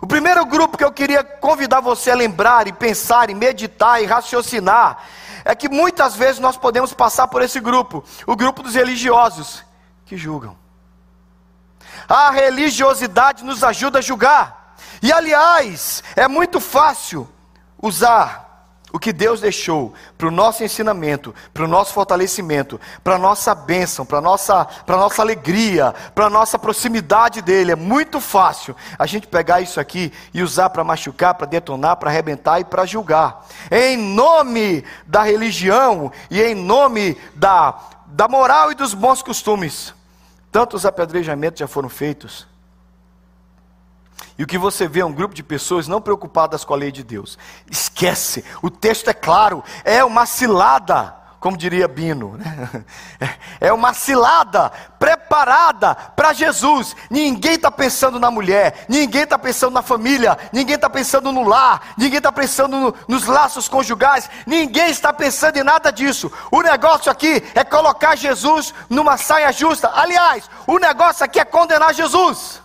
O 0.00 0.06
primeiro 0.06 0.46
grupo 0.46 0.78
que 0.78 0.84
eu 0.84 0.90
queria 0.90 1.22
convidar 1.22 1.80
você 1.80 2.10
a 2.10 2.14
lembrar 2.14 2.66
e 2.66 2.72
pensar 2.72 3.28
e 3.28 3.34
meditar 3.34 4.02
e 4.02 4.06
raciocinar 4.06 5.04
é 5.44 5.54
que 5.54 5.68
muitas 5.68 6.16
vezes 6.16 6.40
nós 6.40 6.56
podemos 6.56 6.94
passar 6.94 7.28
por 7.28 7.42
esse 7.42 7.60
grupo, 7.60 8.02
o 8.26 8.34
grupo 8.34 8.62
dos 8.62 8.74
religiosos 8.74 9.62
que 10.06 10.16
julgam. 10.16 10.56
A 12.08 12.30
religiosidade 12.30 13.44
nos 13.44 13.62
ajuda 13.62 13.98
a 13.98 14.02
julgar. 14.02 14.76
E 15.02 15.12
aliás, 15.12 16.02
é 16.16 16.26
muito 16.26 16.58
fácil 16.58 17.28
usar 17.82 18.52
o 18.92 18.98
que 18.98 19.12
Deus 19.12 19.40
deixou 19.40 19.94
para 20.18 20.28
o 20.28 20.30
nosso 20.30 20.62
ensinamento, 20.62 21.34
para 21.54 21.64
o 21.64 21.68
nosso 21.68 21.94
fortalecimento, 21.94 22.78
para 23.02 23.14
a 23.14 23.18
nossa 23.18 23.54
bênção, 23.54 24.04
para 24.04 24.18
a 24.18 24.20
nossa, 24.20 24.68
nossa 24.86 25.22
alegria, 25.22 25.94
para 26.14 26.26
a 26.26 26.30
nossa 26.30 26.58
proximidade 26.58 27.40
dele. 27.40 27.72
É 27.72 27.76
muito 27.76 28.20
fácil 28.20 28.76
a 28.98 29.06
gente 29.06 29.26
pegar 29.26 29.62
isso 29.62 29.80
aqui 29.80 30.12
e 30.34 30.42
usar 30.42 30.68
para 30.70 30.84
machucar, 30.84 31.34
para 31.34 31.46
detonar, 31.46 31.96
para 31.96 32.10
arrebentar 32.10 32.60
e 32.60 32.64
para 32.64 32.84
julgar. 32.84 33.46
Em 33.70 33.96
nome 33.96 34.84
da 35.06 35.22
religião 35.22 36.12
e 36.30 36.42
em 36.42 36.54
nome 36.54 37.16
da, 37.34 37.74
da 38.06 38.28
moral 38.28 38.70
e 38.70 38.74
dos 38.74 38.92
bons 38.92 39.22
costumes. 39.22 39.94
Tantos 40.50 40.84
apedrejamentos 40.84 41.60
já 41.60 41.66
foram 41.66 41.88
feitos 41.88 42.51
e 44.38 44.42
o 44.42 44.46
que 44.46 44.58
você 44.58 44.88
vê 44.88 45.00
é 45.00 45.04
um 45.04 45.12
grupo 45.12 45.34
de 45.34 45.42
pessoas 45.42 45.86
não 45.86 46.00
preocupadas 46.00 46.64
com 46.64 46.74
a 46.74 46.76
lei 46.76 46.90
de 46.90 47.02
Deus. 47.02 47.38
Esquece, 47.70 48.44
o 48.62 48.70
texto 48.70 49.08
é 49.08 49.14
claro, 49.14 49.62
é 49.84 50.02
uma 50.02 50.26
cilada, 50.26 51.14
como 51.38 51.56
diria 51.56 51.86
Bino. 51.86 52.38
Né? 52.38 52.84
É 53.60 53.72
uma 53.72 53.94
cilada 53.94 54.72
preparada 54.98 55.94
para 55.94 56.32
Jesus. 56.32 56.96
Ninguém 57.08 57.54
está 57.54 57.70
pensando 57.70 58.18
na 58.18 58.28
mulher, 58.28 58.86
ninguém 58.88 59.22
está 59.22 59.38
pensando 59.38 59.72
na 59.72 59.82
família, 59.82 60.36
ninguém 60.52 60.74
está 60.74 60.90
pensando 60.90 61.30
no 61.30 61.44
lar, 61.44 61.94
ninguém 61.96 62.18
está 62.18 62.32
pensando 62.32 62.76
no, 62.76 62.94
nos 63.06 63.26
laços 63.26 63.68
conjugais, 63.68 64.28
ninguém 64.44 64.90
está 64.90 65.12
pensando 65.12 65.58
em 65.58 65.62
nada 65.62 65.92
disso. 65.92 66.32
O 66.50 66.60
negócio 66.60 67.12
aqui 67.12 67.40
é 67.54 67.62
colocar 67.62 68.16
Jesus 68.16 68.74
numa 68.90 69.16
saia 69.16 69.52
justa. 69.52 69.92
Aliás, 69.94 70.50
o 70.66 70.80
negócio 70.80 71.24
aqui 71.24 71.38
é 71.38 71.44
condenar 71.44 71.94
Jesus. 71.94 72.60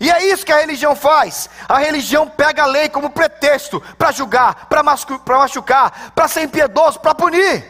E 0.00 0.10
é 0.10 0.24
isso 0.32 0.44
que 0.44 0.52
a 0.52 0.58
religião 0.58 0.94
faz. 0.94 1.48
A 1.68 1.78
religião 1.78 2.28
pega 2.28 2.62
a 2.62 2.66
lei 2.66 2.88
como 2.88 3.10
pretexto 3.10 3.80
para 3.96 4.12
julgar, 4.12 4.66
para 4.66 4.82
machucar, 4.82 6.12
para 6.14 6.28
ser 6.28 6.42
impiedoso, 6.42 7.00
para 7.00 7.14
punir. 7.14 7.64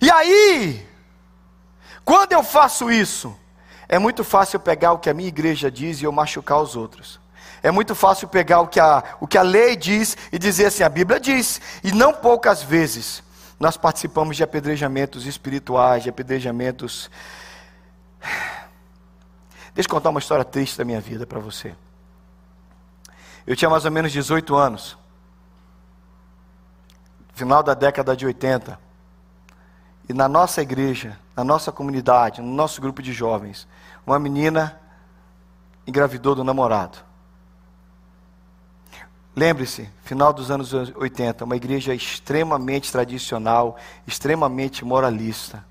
E 0.00 0.10
aí, 0.10 0.86
quando 2.04 2.32
eu 2.32 2.42
faço 2.42 2.90
isso, 2.90 3.36
é 3.88 3.98
muito 3.98 4.22
fácil 4.22 4.60
pegar 4.60 4.92
o 4.92 4.98
que 4.98 5.10
a 5.10 5.14
minha 5.14 5.28
igreja 5.28 5.70
diz 5.70 6.00
e 6.00 6.04
eu 6.04 6.12
machucar 6.12 6.60
os 6.60 6.76
outros. 6.76 7.18
É 7.62 7.70
muito 7.70 7.94
fácil 7.94 8.28
pegar 8.28 8.60
o 8.60 8.68
que 8.68 8.78
a, 8.78 9.02
o 9.20 9.26
que 9.26 9.36
a 9.36 9.42
lei 9.42 9.74
diz 9.74 10.16
e 10.30 10.38
dizer 10.38 10.66
assim: 10.66 10.82
a 10.82 10.88
Bíblia 10.88 11.18
diz. 11.18 11.60
E 11.82 11.90
não 11.90 12.12
poucas 12.12 12.62
vezes 12.62 13.22
nós 13.58 13.76
participamos 13.76 14.36
de 14.36 14.44
apedrejamentos 14.44 15.26
espirituais, 15.26 16.04
de 16.04 16.08
apedrejamentos. 16.08 17.10
Deixa 19.78 19.88
eu 19.88 19.94
contar 19.94 20.10
uma 20.10 20.18
história 20.18 20.44
triste 20.44 20.76
da 20.76 20.84
minha 20.84 21.00
vida 21.00 21.24
para 21.24 21.38
você. 21.38 21.72
Eu 23.46 23.54
tinha 23.54 23.70
mais 23.70 23.84
ou 23.84 23.92
menos 23.92 24.10
18 24.10 24.56
anos, 24.56 24.98
final 27.32 27.62
da 27.62 27.74
década 27.74 28.16
de 28.16 28.26
80. 28.26 28.76
E 30.08 30.12
na 30.12 30.26
nossa 30.26 30.60
igreja, 30.62 31.16
na 31.36 31.44
nossa 31.44 31.70
comunidade, 31.70 32.42
no 32.42 32.52
nosso 32.52 32.80
grupo 32.80 33.00
de 33.00 33.12
jovens, 33.12 33.68
uma 34.04 34.18
menina 34.18 34.80
engravidou 35.86 36.34
do 36.34 36.42
namorado. 36.42 36.98
Lembre-se, 39.36 39.88
final 40.02 40.32
dos 40.32 40.50
anos 40.50 40.72
80, 40.72 41.44
uma 41.44 41.54
igreja 41.54 41.94
extremamente 41.94 42.90
tradicional, 42.90 43.76
extremamente 44.08 44.84
moralista. 44.84 45.64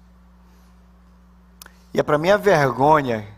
E 1.93 1.99
é 1.99 2.03
para 2.03 2.17
minha 2.17 2.37
vergonha 2.37 3.35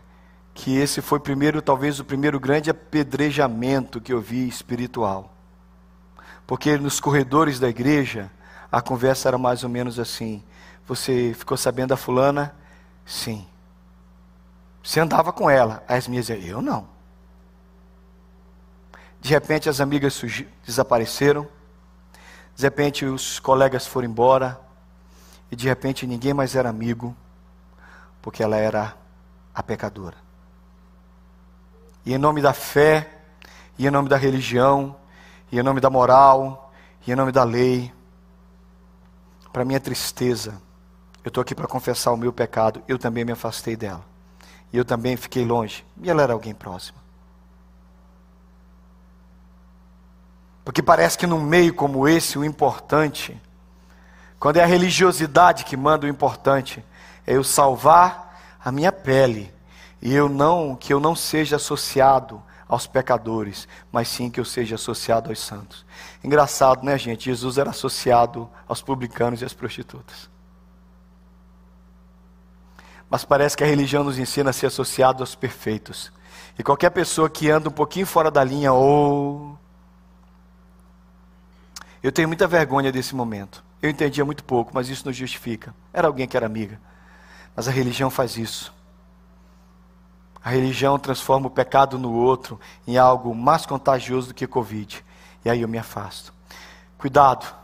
que 0.60 0.76
esse 0.76 1.00
foi 1.00 1.18
primeiro, 1.18 1.62
talvez 1.62 1.98
o 2.00 2.04
primeiro 2.04 2.38
grande 2.38 2.68
apedrejamento 2.68 3.98
que 3.98 4.12
eu 4.12 4.20
vi 4.20 4.46
espiritual. 4.46 5.34
Porque 6.46 6.76
nos 6.76 7.00
corredores 7.00 7.58
da 7.58 7.66
igreja, 7.66 8.30
a 8.70 8.82
conversa 8.82 9.28
era 9.28 9.38
mais 9.38 9.64
ou 9.64 9.70
menos 9.70 9.98
assim: 9.98 10.44
você 10.86 11.34
ficou 11.34 11.56
sabendo 11.56 11.88
da 11.88 11.96
fulana? 11.96 12.54
Sim. 13.06 13.46
Você 14.82 15.00
andava 15.00 15.32
com 15.32 15.48
ela. 15.48 15.82
As 15.88 16.06
minhas 16.06 16.28
eu 16.28 16.60
não. 16.60 16.86
De 19.18 19.30
repente 19.30 19.66
as 19.66 19.80
amigas 19.80 20.22
desapareceram. 20.66 21.48
De 22.54 22.62
repente 22.62 23.06
os 23.06 23.40
colegas 23.40 23.86
foram 23.86 24.08
embora. 24.08 24.60
E 25.50 25.56
de 25.56 25.66
repente 25.66 26.06
ninguém 26.06 26.34
mais 26.34 26.54
era 26.54 26.68
amigo. 26.68 27.16
Porque 28.20 28.42
ela 28.42 28.58
era 28.58 28.94
a 29.54 29.62
pecadora. 29.62 30.29
E 32.10 32.12
em 32.12 32.18
nome 32.18 32.42
da 32.42 32.52
fé, 32.52 33.08
e 33.78 33.86
em 33.86 33.90
nome 33.90 34.08
da 34.08 34.16
religião, 34.16 34.96
e 35.52 35.60
em 35.60 35.62
nome 35.62 35.80
da 35.80 35.88
moral, 35.88 36.72
e 37.06 37.12
em 37.12 37.14
nome 37.14 37.30
da 37.30 37.44
lei, 37.44 37.94
para 39.52 39.64
minha 39.64 39.78
tristeza, 39.78 40.60
eu 41.22 41.28
estou 41.28 41.40
aqui 41.40 41.54
para 41.54 41.68
confessar 41.68 42.10
o 42.10 42.16
meu 42.16 42.32
pecado. 42.32 42.82
Eu 42.88 42.98
também 42.98 43.24
me 43.24 43.30
afastei 43.30 43.76
dela. 43.76 44.04
E 44.72 44.76
eu 44.76 44.84
também 44.84 45.16
fiquei 45.16 45.44
longe. 45.44 45.86
E 46.02 46.10
ela 46.10 46.20
era 46.20 46.32
alguém 46.32 46.52
próximo. 46.52 46.98
Porque 50.64 50.82
parece 50.82 51.16
que 51.16 51.28
num 51.28 51.40
meio 51.40 51.72
como 51.72 52.08
esse, 52.08 52.36
o 52.36 52.44
importante, 52.44 53.40
quando 54.36 54.56
é 54.56 54.64
a 54.64 54.66
religiosidade 54.66 55.64
que 55.64 55.76
manda 55.76 56.06
o 56.06 56.10
importante, 56.10 56.84
é 57.24 57.36
eu 57.36 57.44
salvar 57.44 58.58
a 58.64 58.72
minha 58.72 58.90
pele 58.90 59.54
e 60.00 60.14
eu 60.14 60.28
não 60.28 60.74
que 60.74 60.92
eu 60.92 61.00
não 61.00 61.14
seja 61.14 61.56
associado 61.56 62.42
aos 62.68 62.86
pecadores, 62.86 63.66
mas 63.90 64.08
sim 64.08 64.30
que 64.30 64.38
eu 64.38 64.44
seja 64.44 64.76
associado 64.76 65.28
aos 65.28 65.40
santos. 65.40 65.84
Engraçado, 66.22 66.84
né, 66.84 66.96
gente? 66.96 67.24
Jesus 67.24 67.58
era 67.58 67.70
associado 67.70 68.48
aos 68.68 68.80
publicanos 68.80 69.42
e 69.42 69.44
às 69.44 69.52
prostitutas. 69.52 70.30
Mas 73.10 73.24
parece 73.24 73.56
que 73.56 73.64
a 73.64 73.66
religião 73.66 74.04
nos 74.04 74.20
ensina 74.20 74.50
a 74.50 74.52
ser 74.52 74.66
associado 74.66 75.22
aos 75.22 75.34
perfeitos. 75.34 76.12
E 76.56 76.62
qualquer 76.62 76.90
pessoa 76.90 77.28
que 77.28 77.50
anda 77.50 77.68
um 77.68 77.72
pouquinho 77.72 78.06
fora 78.06 78.30
da 78.30 78.44
linha, 78.44 78.72
ou. 78.72 79.56
Oh... 79.56 79.70
Eu 82.00 82.12
tenho 82.12 82.28
muita 82.28 82.46
vergonha 82.46 82.92
desse 82.92 83.14
momento. 83.14 83.64
Eu 83.82 83.90
entendia 83.90 84.24
muito 84.24 84.44
pouco, 84.44 84.70
mas 84.72 84.88
isso 84.88 85.04
não 85.04 85.12
justifica. 85.12 85.74
Era 85.92 86.06
alguém 86.06 86.28
que 86.28 86.36
era 86.36 86.46
amiga. 86.46 86.80
Mas 87.54 87.66
a 87.66 87.70
religião 87.70 88.08
faz 88.08 88.36
isso. 88.36 88.72
A 90.42 90.50
religião 90.50 90.98
transforma 90.98 91.46
o 91.46 91.50
pecado 91.50 91.98
no 91.98 92.12
outro 92.12 92.58
em 92.86 92.96
algo 92.96 93.34
mais 93.34 93.66
contagioso 93.66 94.28
do 94.28 94.34
que 94.34 94.46
Covid. 94.46 95.04
E 95.44 95.50
aí 95.50 95.62
eu 95.62 95.68
me 95.68 95.78
afasto. 95.78 96.32
Cuidado 96.96 97.60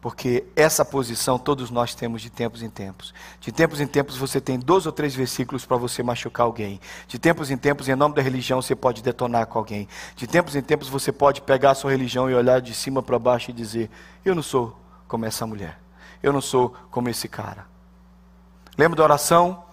porque 0.00 0.46
essa 0.56 0.82
posição 0.82 1.38
todos 1.38 1.70
nós 1.70 1.94
temos 1.94 2.22
de 2.22 2.30
tempos 2.30 2.62
em 2.62 2.70
tempos. 2.70 3.12
De 3.38 3.52
tempos 3.52 3.80
em 3.80 3.86
tempos 3.86 4.16
você 4.16 4.40
tem 4.40 4.58
dois 4.58 4.86
ou 4.86 4.92
três 4.92 5.14
versículos 5.14 5.66
para 5.66 5.76
você 5.76 6.02
machucar 6.02 6.46
alguém. 6.46 6.80
De 7.06 7.18
tempos 7.18 7.50
em 7.50 7.56
tempos, 7.58 7.86
em 7.86 7.94
nome 7.94 8.14
da 8.14 8.22
religião, 8.22 8.62
você 8.62 8.74
pode 8.74 9.02
detonar 9.02 9.46
com 9.46 9.58
alguém. 9.58 9.86
De 10.16 10.26
tempos 10.26 10.56
em 10.56 10.62
tempos 10.62 10.88
você 10.88 11.12
pode 11.12 11.42
pegar 11.42 11.72
a 11.72 11.74
sua 11.74 11.90
religião 11.90 12.30
e 12.30 12.34
olhar 12.34 12.62
de 12.62 12.72
cima 12.72 13.02
para 13.02 13.18
baixo 13.18 13.50
e 13.50 13.52
dizer: 13.52 13.90
Eu 14.24 14.34
não 14.34 14.42
sou 14.42 14.74
como 15.06 15.26
essa 15.26 15.46
mulher. 15.46 15.78
Eu 16.22 16.32
não 16.32 16.40
sou 16.40 16.74
como 16.90 17.08
esse 17.10 17.28
cara. 17.28 17.66
Lembra 18.78 18.96
da 18.96 19.02
oração 19.02 19.64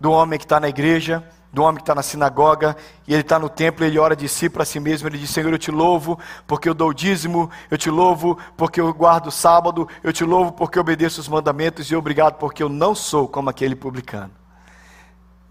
do 0.00 0.10
homem 0.10 0.38
que 0.38 0.46
está 0.46 0.58
na 0.58 0.68
igreja? 0.68 1.22
Do 1.52 1.62
homem 1.62 1.76
que 1.76 1.82
está 1.82 1.94
na 1.94 2.02
sinagoga, 2.02 2.76
e 3.06 3.12
ele 3.12 3.22
está 3.22 3.38
no 3.38 3.48
templo, 3.48 3.84
ele 3.84 3.98
ora 3.98 4.14
de 4.14 4.28
si 4.28 4.50
para 4.50 4.64
si 4.64 4.78
mesmo, 4.78 5.08
ele 5.08 5.16
diz, 5.18 5.30
Senhor, 5.30 5.50
eu 5.50 5.58
te 5.58 5.70
louvo, 5.70 6.18
porque 6.46 6.68
eu 6.68 6.74
dou 6.74 6.90
o 6.90 6.94
dízimo, 6.94 7.50
eu 7.70 7.78
te 7.78 7.90
louvo, 7.90 8.38
porque 8.56 8.80
eu 8.80 8.92
guardo 8.92 9.28
o 9.28 9.30
sábado, 9.30 9.88
eu 10.02 10.12
te 10.12 10.24
louvo, 10.24 10.52
porque 10.52 10.78
eu 10.78 10.82
obedeço 10.82 11.20
os 11.20 11.28
mandamentos, 11.28 11.90
e 11.90 11.96
obrigado, 11.96 12.34
porque 12.34 12.62
eu 12.62 12.68
não 12.68 12.94
sou 12.94 13.26
como 13.26 13.48
aquele 13.48 13.74
publicano. 13.74 14.30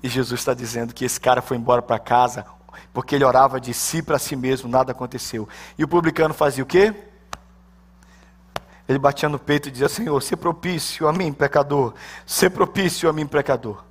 E 0.04 0.08
Jesus 0.08 0.40
está 0.40 0.54
dizendo 0.54 0.94
que 0.94 1.04
esse 1.04 1.20
cara 1.20 1.42
foi 1.42 1.58
embora 1.58 1.82
para 1.82 1.98
casa, 1.98 2.46
porque 2.94 3.16
ele 3.16 3.24
orava 3.24 3.60
de 3.60 3.74
si 3.74 4.04
para 4.04 4.20
si 4.20 4.36
mesmo, 4.36 4.70
nada 4.70 4.92
aconteceu. 4.92 5.50
E 5.78 5.84
o 5.84 5.88
publicano 5.88 6.34
fazia 6.34 6.64
o 6.64 6.68
quê? 6.68 6.94
Ele 8.88 9.00
batia 9.00 9.28
no 9.28 9.40
peito 9.40 9.68
e 9.68 9.72
dizia, 9.72 9.90
Senhor, 9.90 10.22
se 10.22 10.36
propício 10.36 11.08
a 11.08 11.12
mim, 11.12 11.34
pecador, 11.34 11.94
se 12.26 12.50
propício 12.50 13.10
a 13.10 13.14
mim, 13.14 13.26
pecador. 13.26 13.87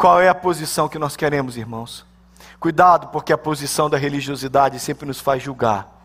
Qual 0.00 0.18
é 0.18 0.30
a 0.30 0.34
posição 0.34 0.88
que 0.88 0.98
nós 0.98 1.14
queremos, 1.14 1.58
irmãos? 1.58 2.06
Cuidado, 2.58 3.08
porque 3.08 3.34
a 3.34 3.36
posição 3.36 3.90
da 3.90 3.98
religiosidade 3.98 4.78
sempre 4.78 5.04
nos 5.04 5.20
faz 5.20 5.42
julgar. 5.42 5.99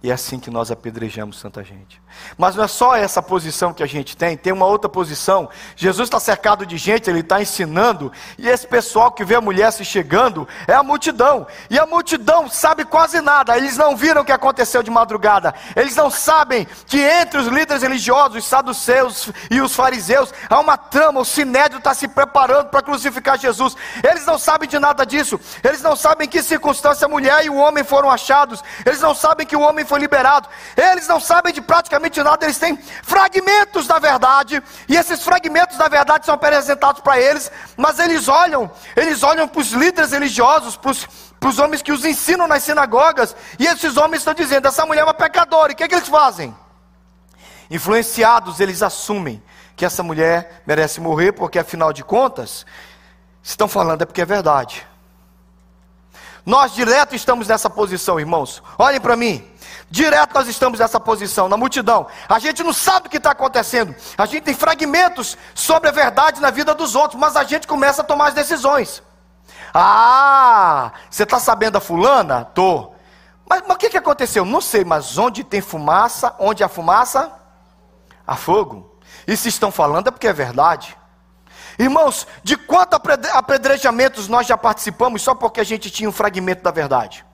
E 0.00 0.10
é 0.10 0.14
assim 0.14 0.38
que 0.38 0.48
nós 0.48 0.70
apedrejamos 0.70 1.42
tanta 1.42 1.64
gente. 1.64 2.00
Mas 2.36 2.54
não 2.54 2.62
é 2.62 2.68
só 2.68 2.94
essa 2.94 3.20
posição 3.20 3.74
que 3.74 3.82
a 3.82 3.86
gente 3.86 4.16
tem, 4.16 4.36
tem 4.36 4.52
uma 4.52 4.64
outra 4.64 4.88
posição. 4.88 5.48
Jesus 5.74 6.06
está 6.06 6.20
cercado 6.20 6.64
de 6.64 6.76
gente, 6.76 7.10
ele 7.10 7.18
está 7.18 7.42
ensinando, 7.42 8.12
e 8.38 8.48
esse 8.48 8.64
pessoal 8.64 9.10
que 9.10 9.24
vê 9.24 9.34
a 9.34 9.40
mulher 9.40 9.72
se 9.72 9.84
chegando 9.84 10.46
é 10.68 10.72
a 10.72 10.84
multidão. 10.84 11.48
E 11.68 11.76
a 11.76 11.84
multidão 11.84 12.48
sabe 12.48 12.84
quase 12.84 13.20
nada, 13.20 13.56
eles 13.56 13.76
não 13.76 13.96
viram 13.96 14.22
o 14.22 14.24
que 14.24 14.30
aconteceu 14.30 14.84
de 14.84 14.90
madrugada, 14.90 15.52
eles 15.74 15.96
não 15.96 16.10
sabem 16.10 16.64
que 16.86 17.00
entre 17.00 17.40
os 17.40 17.48
líderes 17.48 17.82
religiosos, 17.82 18.36
os 18.36 18.46
saduceus 18.46 19.32
e 19.50 19.60
os 19.60 19.74
fariseus, 19.74 20.32
há 20.48 20.60
uma 20.60 20.76
trama, 20.76 21.20
o 21.20 21.24
sinédrio 21.24 21.78
está 21.78 21.92
se 21.92 22.06
preparando 22.06 22.68
para 22.68 22.82
crucificar 22.82 23.36
Jesus. 23.36 23.76
Eles 24.08 24.24
não 24.24 24.38
sabem 24.38 24.68
de 24.68 24.78
nada 24.78 25.04
disso, 25.04 25.40
eles 25.64 25.82
não 25.82 25.96
sabem 25.96 26.26
em 26.26 26.30
que 26.30 26.40
circunstância 26.40 27.06
a 27.06 27.08
mulher 27.08 27.44
e 27.44 27.50
o 27.50 27.56
homem 27.56 27.82
foram 27.82 28.08
achados, 28.08 28.62
eles 28.86 29.00
não 29.00 29.12
sabem 29.12 29.44
que 29.44 29.56
o 29.56 29.60
homem 29.60 29.87
foi 29.88 29.98
liberado. 29.98 30.48
Eles 30.76 31.08
não 31.08 31.18
sabem 31.18 31.52
de 31.52 31.60
praticamente 31.60 32.22
nada, 32.22 32.44
eles 32.44 32.58
têm 32.58 32.76
fragmentos 33.02 33.86
da 33.86 33.98
verdade, 33.98 34.62
e 34.88 34.96
esses 34.96 35.22
fragmentos 35.22 35.76
da 35.76 35.88
verdade 35.88 36.26
são 36.26 36.34
apresentados 36.34 37.00
para 37.00 37.18
eles, 37.18 37.50
mas 37.76 37.98
eles 37.98 38.28
olham, 38.28 38.70
eles 38.94 39.22
olham 39.22 39.48
para 39.48 39.60
os 39.60 39.70
líderes 39.72 40.12
religiosos, 40.12 40.76
para 40.76 40.90
os 40.90 41.28
para 41.38 41.50
os 41.50 41.58
homens 41.58 41.82
que 41.82 41.92
os 41.92 42.04
ensinam 42.04 42.48
nas 42.48 42.64
sinagogas, 42.64 43.34
e 43.58 43.66
esses 43.66 43.96
homens 43.96 44.22
estão 44.22 44.34
dizendo: 44.34 44.66
essa 44.66 44.84
mulher 44.84 45.02
é 45.02 45.04
uma 45.04 45.14
pecadora, 45.14 45.72
e 45.72 45.74
o 45.74 45.76
que, 45.76 45.84
é 45.84 45.88
que 45.88 45.94
eles 45.94 46.08
fazem? 46.08 46.54
Influenciados, 47.70 48.60
eles 48.60 48.82
assumem 48.82 49.42
que 49.76 49.84
essa 49.84 50.02
mulher 50.02 50.62
merece 50.66 51.00
morrer, 51.00 51.32
porque 51.32 51.58
afinal 51.58 51.92
de 51.92 52.02
contas, 52.02 52.66
estão 53.42 53.68
falando 53.68 54.02
é 54.02 54.06
porque 54.06 54.22
é 54.22 54.24
verdade. 54.24 54.86
Nós 56.44 56.74
direto 56.74 57.14
estamos 57.14 57.46
nessa 57.46 57.68
posição, 57.68 58.18
irmãos. 58.18 58.62
Olhem 58.78 59.00
para 59.00 59.14
mim. 59.14 59.46
Direto 59.90 60.34
nós 60.34 60.48
estamos 60.48 60.78
nessa 60.78 61.00
posição, 61.00 61.48
na 61.48 61.56
multidão. 61.56 62.06
A 62.28 62.38
gente 62.38 62.62
não 62.62 62.72
sabe 62.72 63.06
o 63.06 63.10
que 63.10 63.16
está 63.16 63.30
acontecendo. 63.30 63.94
A 64.18 64.26
gente 64.26 64.42
tem 64.42 64.54
fragmentos 64.54 65.36
sobre 65.54 65.88
a 65.88 65.92
verdade 65.92 66.40
na 66.40 66.50
vida 66.50 66.74
dos 66.74 66.94
outros, 66.94 67.18
mas 67.18 67.36
a 67.36 67.44
gente 67.44 67.66
começa 67.66 68.02
a 68.02 68.04
tomar 68.04 68.28
as 68.28 68.34
decisões. 68.34 69.02
Ah, 69.72 70.92
você 71.10 71.22
está 71.22 71.38
sabendo 71.38 71.74
da 71.74 71.80
fulana? 71.80 72.44
Tô. 72.44 72.92
Mas, 73.48 73.62
mas 73.66 73.76
o 73.76 73.78
que, 73.78 73.88
que 73.88 73.96
aconteceu? 73.96 74.44
Não 74.44 74.60
sei, 74.60 74.84
mas 74.84 75.16
onde 75.16 75.42
tem 75.42 75.62
fumaça, 75.62 76.34
onde 76.38 76.62
há 76.62 76.68
fumaça, 76.68 77.32
há 78.26 78.36
fogo. 78.36 78.98
E 79.26 79.36
se 79.36 79.48
estão 79.48 79.70
falando 79.70 80.08
é 80.08 80.10
porque 80.10 80.28
é 80.28 80.32
verdade. 80.32 80.96
Irmãos, 81.78 82.26
de 82.42 82.56
quantos 82.56 82.98
apedrejamentos 83.32 84.28
nós 84.28 84.46
já 84.46 84.58
participamos 84.58 85.22
só 85.22 85.34
porque 85.34 85.60
a 85.60 85.64
gente 85.64 85.90
tinha 85.90 86.08
um 86.08 86.12
fragmento 86.12 86.62
da 86.62 86.70
verdade? 86.70 87.24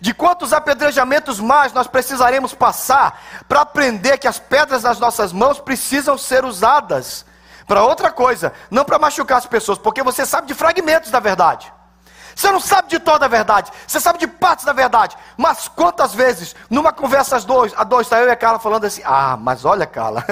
De 0.00 0.14
quantos 0.14 0.52
apedrejamentos 0.52 1.38
mais 1.38 1.72
nós 1.72 1.86
precisaremos 1.86 2.54
passar 2.54 3.22
para 3.46 3.60
aprender 3.60 4.16
que 4.16 4.26
as 4.26 4.38
pedras 4.38 4.82
nas 4.82 4.98
nossas 4.98 5.32
mãos 5.32 5.60
precisam 5.60 6.16
ser 6.16 6.44
usadas 6.44 7.26
para 7.66 7.84
outra 7.84 8.10
coisa, 8.10 8.52
não 8.70 8.84
para 8.84 8.98
machucar 8.98 9.38
as 9.38 9.46
pessoas, 9.46 9.78
porque 9.78 10.02
você 10.02 10.24
sabe 10.24 10.46
de 10.46 10.54
fragmentos 10.54 11.10
da 11.10 11.20
verdade. 11.20 11.72
Você 12.34 12.50
não 12.50 12.60
sabe 12.60 12.88
de 12.88 12.98
toda 12.98 13.26
a 13.26 13.28
verdade, 13.28 13.70
você 13.86 14.00
sabe 14.00 14.18
de 14.18 14.26
partes 14.26 14.64
da 14.64 14.72
verdade. 14.72 15.16
Mas 15.36 15.68
quantas 15.68 16.14
vezes, 16.14 16.56
numa 16.70 16.92
conversa 16.92 17.36
a 17.36 17.40
dois, 17.40 17.74
a 17.76 17.84
dois, 17.84 18.06
está 18.06 18.18
eu 18.18 18.28
e 18.28 18.30
a 18.30 18.36
Carla 18.36 18.58
falando 18.58 18.86
assim: 18.86 19.02
Ah, 19.04 19.36
mas 19.36 19.64
olha, 19.64 19.86
Carla, 19.86 20.24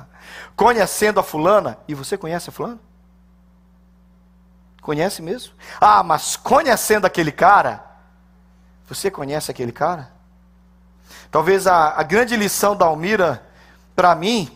conhecendo 0.54 1.18
a 1.18 1.22
fulana, 1.22 1.78
e 1.88 1.94
você 1.94 2.18
conhece 2.18 2.50
a 2.50 2.52
fulana? 2.52 2.78
Conhece 4.82 5.22
mesmo? 5.22 5.54
Ah, 5.80 6.02
mas 6.02 6.36
conhecendo 6.36 7.06
aquele 7.06 7.32
cara, 7.32 7.82
você 8.88 9.10
conhece 9.10 9.50
aquele 9.50 9.72
cara? 9.72 10.10
Talvez 11.30 11.66
a, 11.66 11.98
a 11.98 12.02
grande 12.02 12.36
lição 12.36 12.76
da 12.76 12.86
Almira, 12.86 13.42
para 13.96 14.14
mim, 14.14 14.50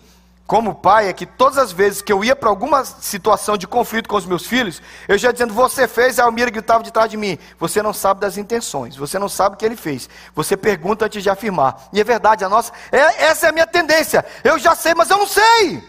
como 0.47 0.75
pai, 0.75 1.08
é 1.08 1.12
que 1.12 1.26
todas 1.26 1.58
as 1.58 1.73
vezes 1.73 2.00
que 2.00 2.12
eu 2.12 2.25
ia 2.25 2.35
para 2.35 2.49
alguma 2.49 2.85
situação 2.85 3.56
de 3.56 3.66
conflito 3.66 4.08
com 4.08 4.16
os 4.16 4.25
meus 4.25 4.47
filhos, 4.47 4.80
eu 5.06 5.18
já 5.18 5.30
dizendo, 5.30 5.52
você 5.52 5.87
fez, 5.87 6.18
a 6.18 6.25
Almira 6.25 6.50
gritava 6.50 6.82
de 6.82 6.90
trás 6.90 7.11
de 7.11 7.16
mim. 7.16 7.38
Você 7.58 7.82
não 7.82 7.92
sabe 7.92 8.20
das 8.20 8.38
intenções, 8.38 8.97
você 8.97 9.18
não 9.18 9.28
sabe 9.28 9.54
o 9.54 9.58
que 9.58 9.64
ele 9.66 9.76
fez. 9.76 10.08
Você 10.35 10.56
pergunta 10.56 11.04
antes 11.04 11.23
de 11.23 11.28
afirmar. 11.28 11.88
E 11.92 12.00
é 12.00 12.04
verdade, 12.04 12.44
a 12.44 12.49
nossa, 12.49 12.73
é, 12.90 13.26
essa 13.26 13.47
é 13.47 13.49
a 13.50 13.52
minha 13.52 13.66
tendência. 13.66 14.25
Eu 14.42 14.58
já 14.58 14.75
sei, 14.75 14.94
mas 14.94 15.11
eu 15.11 15.18
não 15.18 15.26
sei. 15.26 15.82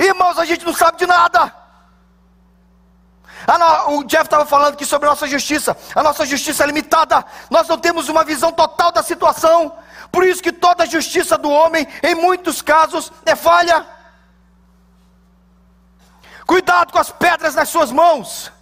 Irmãos, 0.00 0.36
a 0.38 0.44
gente 0.44 0.64
não 0.64 0.74
sabe 0.74 0.98
de 0.98 1.06
nada. 1.06 1.63
Ah, 3.46 3.90
o 3.90 4.04
Jeff 4.04 4.24
estava 4.24 4.46
falando 4.46 4.74
aqui 4.74 4.86
sobre 4.86 5.06
a 5.06 5.10
nossa 5.10 5.26
justiça. 5.26 5.76
A 5.94 6.02
nossa 6.02 6.24
justiça 6.24 6.62
é 6.64 6.66
limitada. 6.66 7.24
Nós 7.50 7.68
não 7.68 7.78
temos 7.78 8.08
uma 8.08 8.24
visão 8.24 8.52
total 8.52 8.90
da 8.90 9.02
situação. 9.02 9.76
Por 10.10 10.24
isso 10.24 10.42
que 10.42 10.52
toda 10.52 10.84
a 10.84 10.86
justiça 10.86 11.36
do 11.36 11.50
homem, 11.50 11.86
em 12.02 12.14
muitos 12.14 12.62
casos, 12.62 13.12
é 13.26 13.34
falha. 13.34 13.86
Cuidado 16.46 16.92
com 16.92 16.98
as 16.98 17.10
pedras 17.10 17.54
nas 17.54 17.68
suas 17.68 17.90
mãos. 17.90 18.52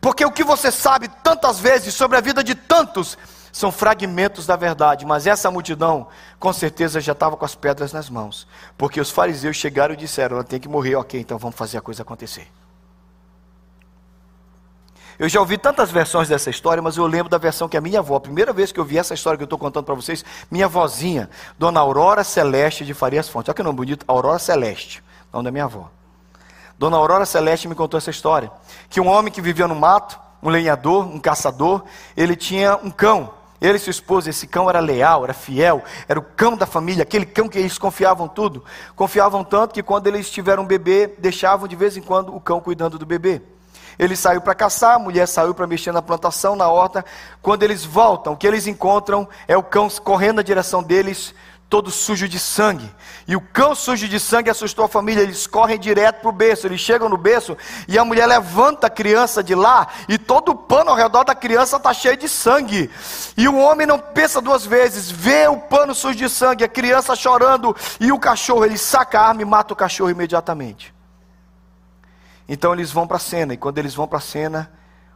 Porque 0.00 0.24
o 0.24 0.32
que 0.32 0.42
você 0.42 0.70
sabe 0.70 1.08
tantas 1.22 1.58
vezes 1.60 1.94
sobre 1.94 2.16
a 2.16 2.20
vida 2.20 2.42
de 2.42 2.54
tantos 2.54 3.18
são 3.52 3.70
fragmentos 3.72 4.46
da 4.46 4.56
verdade, 4.56 5.04
mas 5.04 5.26
essa 5.26 5.50
multidão 5.50 6.08
com 6.38 6.52
certeza 6.52 7.00
já 7.00 7.12
estava 7.12 7.36
com 7.36 7.44
as 7.44 7.54
pedras 7.54 7.92
nas 7.92 8.08
mãos, 8.08 8.46
porque 8.78 9.00
os 9.00 9.10
fariseus 9.10 9.56
chegaram 9.56 9.92
e 9.94 9.96
disseram: 9.96 10.36
ela 10.36 10.44
tem 10.44 10.60
que 10.60 10.68
morrer, 10.68 10.94
ok, 10.94 11.20
então 11.20 11.36
vamos 11.36 11.56
fazer 11.56 11.78
a 11.78 11.80
coisa 11.80 12.02
acontecer. 12.02 12.48
Eu 15.20 15.28
já 15.28 15.38
ouvi 15.38 15.58
tantas 15.58 15.90
versões 15.90 16.30
dessa 16.30 16.48
história, 16.48 16.82
mas 16.82 16.96
eu 16.96 17.06
lembro 17.06 17.28
da 17.28 17.36
versão 17.36 17.68
que 17.68 17.76
a 17.76 17.80
minha 17.82 17.98
avó, 17.98 18.16
a 18.16 18.20
primeira 18.20 18.54
vez 18.54 18.72
que 18.72 18.80
eu 18.80 18.84
vi 18.86 18.96
essa 18.96 19.12
história 19.12 19.36
que 19.36 19.42
eu 19.42 19.44
estou 19.44 19.58
contando 19.58 19.84
para 19.84 19.94
vocês, 19.94 20.24
minha 20.50 20.66
vozinha, 20.66 21.28
Dona 21.58 21.78
Aurora 21.78 22.24
Celeste 22.24 22.86
de 22.86 22.94
Farias 22.94 23.28
Fontes. 23.28 23.50
Olha 23.50 23.54
que 23.54 23.62
nome 23.62 23.76
bonito, 23.76 24.02
Aurora 24.08 24.38
Celeste, 24.38 25.04
nome 25.30 25.44
da 25.44 25.50
minha 25.50 25.64
avó. 25.64 25.90
Dona 26.78 26.96
Aurora 26.96 27.26
Celeste 27.26 27.68
me 27.68 27.74
contou 27.74 27.98
essa 27.98 28.08
história. 28.08 28.50
Que 28.88 28.98
um 28.98 29.08
homem 29.08 29.30
que 29.30 29.42
vivia 29.42 29.68
no 29.68 29.74
mato, 29.74 30.18
um 30.42 30.48
lenhador, 30.48 31.04
um 31.04 31.20
caçador, 31.20 31.82
ele 32.16 32.34
tinha 32.34 32.80
um 32.82 32.90
cão. 32.90 33.34
Ele 33.60 33.76
e 33.76 33.78
sua 33.78 33.90
esposa, 33.90 34.30
esse 34.30 34.46
cão 34.46 34.70
era 34.70 34.80
leal, 34.80 35.22
era 35.22 35.34
fiel, 35.34 35.84
era 36.08 36.18
o 36.18 36.22
cão 36.22 36.56
da 36.56 36.64
família, 36.64 37.02
aquele 37.02 37.26
cão 37.26 37.46
que 37.46 37.58
eles 37.58 37.76
confiavam 37.76 38.26
tudo. 38.26 38.64
Confiavam 38.96 39.44
tanto 39.44 39.74
que 39.74 39.82
quando 39.82 40.06
eles 40.06 40.30
tiveram 40.30 40.62
um 40.62 40.66
bebê, 40.66 41.14
deixavam 41.18 41.68
de 41.68 41.76
vez 41.76 41.94
em 41.94 42.00
quando 42.00 42.34
o 42.34 42.40
cão 42.40 42.58
cuidando 42.58 42.98
do 42.98 43.04
bebê. 43.04 43.42
Ele 44.00 44.16
saiu 44.16 44.40
para 44.40 44.54
caçar, 44.54 44.96
a 44.96 44.98
mulher 44.98 45.28
saiu 45.28 45.54
para 45.54 45.66
mexer 45.66 45.92
na 45.92 46.00
plantação, 46.00 46.56
na 46.56 46.66
horta. 46.66 47.04
Quando 47.42 47.64
eles 47.64 47.84
voltam, 47.84 48.32
o 48.32 48.36
que 48.36 48.46
eles 48.46 48.66
encontram 48.66 49.28
é 49.46 49.54
o 49.54 49.62
cão 49.62 49.90
correndo 50.02 50.36
na 50.36 50.42
direção 50.42 50.82
deles, 50.82 51.34
todo 51.68 51.90
sujo 51.90 52.26
de 52.26 52.38
sangue. 52.38 52.90
E 53.28 53.36
o 53.36 53.42
cão 53.42 53.74
sujo 53.74 54.08
de 54.08 54.18
sangue 54.18 54.48
assustou 54.48 54.86
a 54.86 54.88
família. 54.88 55.20
Eles 55.20 55.46
correm 55.46 55.78
direto 55.78 56.22
para 56.22 56.30
o 56.30 56.32
berço. 56.32 56.66
Eles 56.66 56.80
chegam 56.80 57.10
no 57.10 57.18
berço 57.18 57.54
e 57.86 57.98
a 57.98 58.04
mulher 58.04 58.24
levanta 58.24 58.86
a 58.86 58.90
criança 58.90 59.42
de 59.42 59.54
lá. 59.54 59.86
E 60.08 60.16
todo 60.16 60.52
o 60.52 60.56
pano 60.56 60.88
ao 60.88 60.96
redor 60.96 61.22
da 61.24 61.34
criança 61.34 61.76
está 61.76 61.92
cheio 61.92 62.16
de 62.16 62.26
sangue. 62.26 62.90
E 63.36 63.46
o 63.48 63.58
homem 63.58 63.86
não 63.86 63.98
pensa 63.98 64.40
duas 64.40 64.64
vezes. 64.64 65.10
Vê 65.10 65.46
o 65.46 65.58
pano 65.58 65.94
sujo 65.94 66.16
de 66.16 66.28
sangue, 66.30 66.64
a 66.64 66.68
criança 66.68 67.14
chorando. 67.14 67.76
E 68.00 68.10
o 68.10 68.18
cachorro, 68.18 68.64
ele 68.64 68.78
saca 68.78 69.20
a 69.20 69.28
arma 69.28 69.42
e 69.42 69.44
mata 69.44 69.74
o 69.74 69.76
cachorro 69.76 70.08
imediatamente. 70.08 70.98
Então 72.52 72.72
eles 72.72 72.90
vão 72.90 73.06
para 73.06 73.16
a 73.16 73.20
cena, 73.20 73.54
e 73.54 73.56
quando 73.56 73.78
eles 73.78 73.94
vão 73.94 74.08
para 74.08 74.18
a 74.18 74.20
cena, 74.20 74.72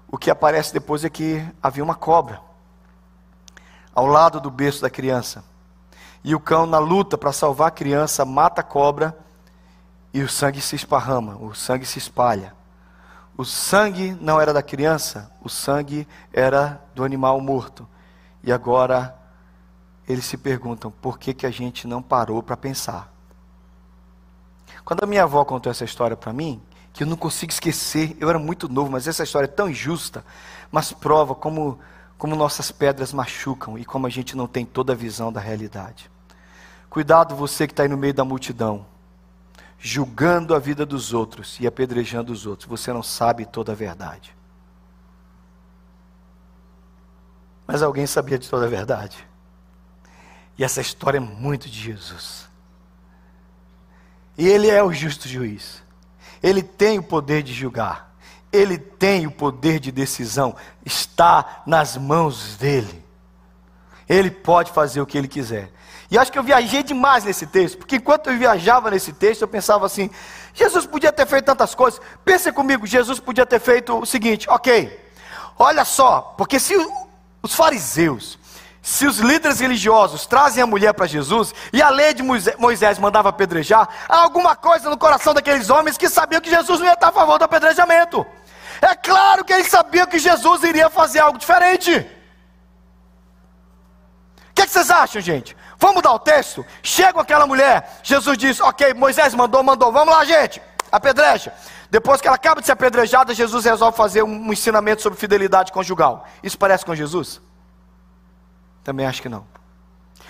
o 0.06 0.16
que 0.16 0.30
aparece 0.30 0.72
depois 0.72 1.04
é 1.04 1.11
que 1.11 1.44
havia 1.61 1.82
uma 1.82 1.96
cobra 1.96 2.40
ao 3.92 4.06
lado 4.06 4.40
do 4.40 4.52
berço 4.52 4.80
da 4.80 4.88
criança. 4.88 5.42
E 6.22 6.32
o 6.32 6.38
cão, 6.38 6.64
na 6.64 6.78
luta 6.78 7.18
para 7.18 7.32
salvar 7.32 7.66
a 7.68 7.72
criança, 7.72 8.24
mata 8.24 8.61
a 8.61 8.64
cobra 8.64 9.18
e 10.12 10.22
o 10.22 10.28
sangue 10.28 10.61
se 10.61 10.76
esparrama, 10.76 11.37
o 11.38 11.52
sangue 11.56 11.85
se 11.85 11.98
espalha. 11.98 12.54
O 13.37 13.44
sangue 13.44 14.16
não 14.20 14.40
era 14.40 14.52
da 14.52 14.62
criança, 14.62 15.28
o 15.42 15.48
sangue 15.48 16.06
era 16.32 16.80
do 16.94 17.02
animal 17.02 17.40
morto. 17.40 17.85
E 18.44 18.52
agora 18.52 19.12
eles 20.06 20.24
se 20.24 20.37
perguntam 20.37 20.88
por 20.88 21.18
que, 21.18 21.35
que 21.35 21.46
a 21.46 21.50
gente 21.50 21.88
não 21.88 22.00
parou 22.00 22.40
para 22.44 22.56
pensar. 22.56 23.12
Quando 24.85 25.02
a 25.02 25.06
minha 25.06 25.24
avó 25.24 25.44
contou 25.44 25.72
essa 25.72 25.85
história 25.85 26.16
para 26.16 26.32
mim, 26.32 26.62
que 26.94 27.02
eu 27.02 27.07
não 27.09 27.16
consigo 27.16 27.52
esquecer. 27.52 28.16
Eu 28.20 28.30
era 28.30 28.38
muito 28.38 28.68
novo, 28.68 28.90
mas 28.90 29.07
essa 29.07 29.24
história 29.24 29.46
é 29.46 29.48
tão 29.48 29.68
injusta, 29.68 30.24
mas 30.70 30.92
prova 30.92 31.35
como, 31.35 31.78
como 32.16 32.37
nossas 32.37 32.70
pedras 32.70 33.12
machucam 33.12 33.76
e 33.76 33.85
como 33.85 34.07
a 34.07 34.11
gente 34.11 34.37
não 34.37 34.46
tem 34.46 34.64
toda 34.64 34.92
a 34.92 34.96
visão 34.96 35.33
da 35.33 35.40
realidade. 35.40 36.11
Cuidado 36.88 37.35
você 37.35 37.66
que 37.66 37.72
está 37.72 37.83
aí 37.83 37.88
no 37.88 37.96
meio 37.96 38.14
da 38.14 38.24
multidão, 38.24 38.87
julgando 39.76 40.54
a 40.54 40.61
vida 40.61 40.87
dos 40.87 41.12
outros 41.12 41.59
e 41.59 41.66
apedrejando 41.66 42.33
os 42.33 42.46
outros. 42.46 42.68
Você 42.68 42.92
não 42.92 43.02
sabe 43.02 43.44
toda 43.44 43.72
a 43.72 43.74
verdade. 43.74 44.35
Mas 47.66 47.83
alguém 47.83 48.07
sabia 48.07 48.38
de 48.38 48.48
toda 48.48 48.66
a 48.66 48.68
verdade. 48.68 49.26
E 50.57 50.62
essa 50.62 50.80
história 50.80 51.18
é 51.18 51.20
muito 51.20 51.68
de 51.68 51.80
Jesus. 51.80 52.48
E 54.38 54.46
Ele 54.46 54.68
é 54.70 54.80
o 54.80 54.92
justo 54.92 55.28
juiz. 55.28 55.84
Ele 56.44 56.62
tem 56.62 56.98
o 56.98 57.02
poder 57.02 57.42
de 57.42 57.54
julgar. 57.54 58.14
Ele 58.52 58.76
tem 58.76 59.26
o 59.26 59.30
poder 59.30 59.80
de 59.80 59.90
decisão. 59.90 60.54
Está 60.85 61.62
nas 61.64 61.96
mãos 61.96 62.59
dele. 62.59 63.02
Ele 64.07 64.30
pode 64.30 64.70
fazer 64.70 65.00
o 65.00 65.07
que 65.07 65.16
ele 65.16 65.26
quiser. 65.26 65.72
E 66.11 66.18
acho 66.18 66.30
que 66.30 66.38
eu 66.38 66.42
viajei 66.42 66.83
demais 66.83 67.24
nesse 67.24 67.46
texto, 67.46 67.78
porque 67.78 67.96
enquanto 67.96 68.28
eu 68.28 68.37
viajava 68.37 68.90
nesse 68.90 69.11
texto, 69.14 69.40
eu 69.40 69.48
pensava 69.48 69.87
assim: 69.87 70.11
Jesus 70.52 70.85
podia 70.85 71.11
ter 71.11 71.26
feito 71.26 71.46
tantas 71.46 71.74
coisas. 71.74 71.98
Pense 72.22 72.52
comigo, 72.52 72.87
Jesus 72.87 73.18
podia 73.18 73.46
ter 73.46 73.59
feito 73.59 73.98
o 73.98 74.04
seguinte: 74.04 74.46
ok, 74.50 75.00
olha 75.59 75.83
só, 75.83 76.35
porque 76.37 76.61
se 76.61 76.74
os 77.42 77.54
fariseus 77.54 78.38
se 78.85 79.07
os 79.07 79.16
líderes 79.16 79.61
religiosos 79.61 80.27
trazem 80.27 80.62
a 80.62 80.66
mulher 80.66 80.92
para 80.92 81.07
Jesus 81.07 81.55
e 81.73 81.81
a 81.81 81.88
lei 81.88 82.12
de 82.12 82.23
Moisés 82.23 82.99
mandava 82.99 83.31
apedrejar, 83.31 83.88
há 84.07 84.18
alguma 84.18 84.55
coisa 84.55 84.90
no 84.90 84.99
coração 84.99 85.33
daqueles 85.33 85.70
homens 85.70 85.97
que 85.97 86.07
sabiam 86.07 86.38
que 86.38 86.51
Jesus 86.51 86.81
não 86.81 86.87
ia 86.88 86.92
estar 86.92 87.09
a 87.09 87.12
favor 87.12 87.38
do 87.38 87.47
apedrejamento. 87.47 88.27
É 88.83 88.94
claro 88.94 89.42
que 89.42 89.55
eles 89.55 89.68
sabiam 89.68 90.07
que 90.07 90.18
Jesus 90.18 90.62
iria 90.64 90.90
fazer 90.90 91.20
algo 91.20 91.38
diferente. 91.38 91.97
O 94.51 94.53
que, 94.55 94.66
que 94.66 94.70
vocês 94.70 94.90
acham, 94.90 95.23
gente? 95.23 95.57
Vamos 95.79 95.97
mudar 95.97 96.12
o 96.12 96.18
texto? 96.18 96.64
Chega 96.83 97.18
aquela 97.18 97.47
mulher, 97.47 98.01
Jesus 98.03 98.37
diz: 98.37 98.61
Ok, 98.61 98.92
Moisés 98.92 99.33
mandou, 99.33 99.62
mandou, 99.62 99.90
vamos 99.92 100.14
lá, 100.14 100.27
gente, 100.27 100.61
apedreja. 100.92 101.55
Depois 101.90 102.20
que 102.20 102.29
ela 102.29 102.37
acaba 102.37 102.61
de 102.61 102.66
ser 102.66 102.73
apedrejada, 102.73 103.33
Jesus 103.33 103.64
resolve 103.64 103.97
fazer 103.97 104.23
um 104.23 104.53
ensinamento 104.53 105.01
sobre 105.01 105.18
fidelidade 105.18 105.73
conjugal. 105.73 106.27
Isso 106.42 106.59
parece 106.59 106.85
com 106.85 106.94
Jesus? 106.94 107.40
Também 108.85 109.07
acho 109.07 109.23
que 109.23 109.29
não. 109.29 109.47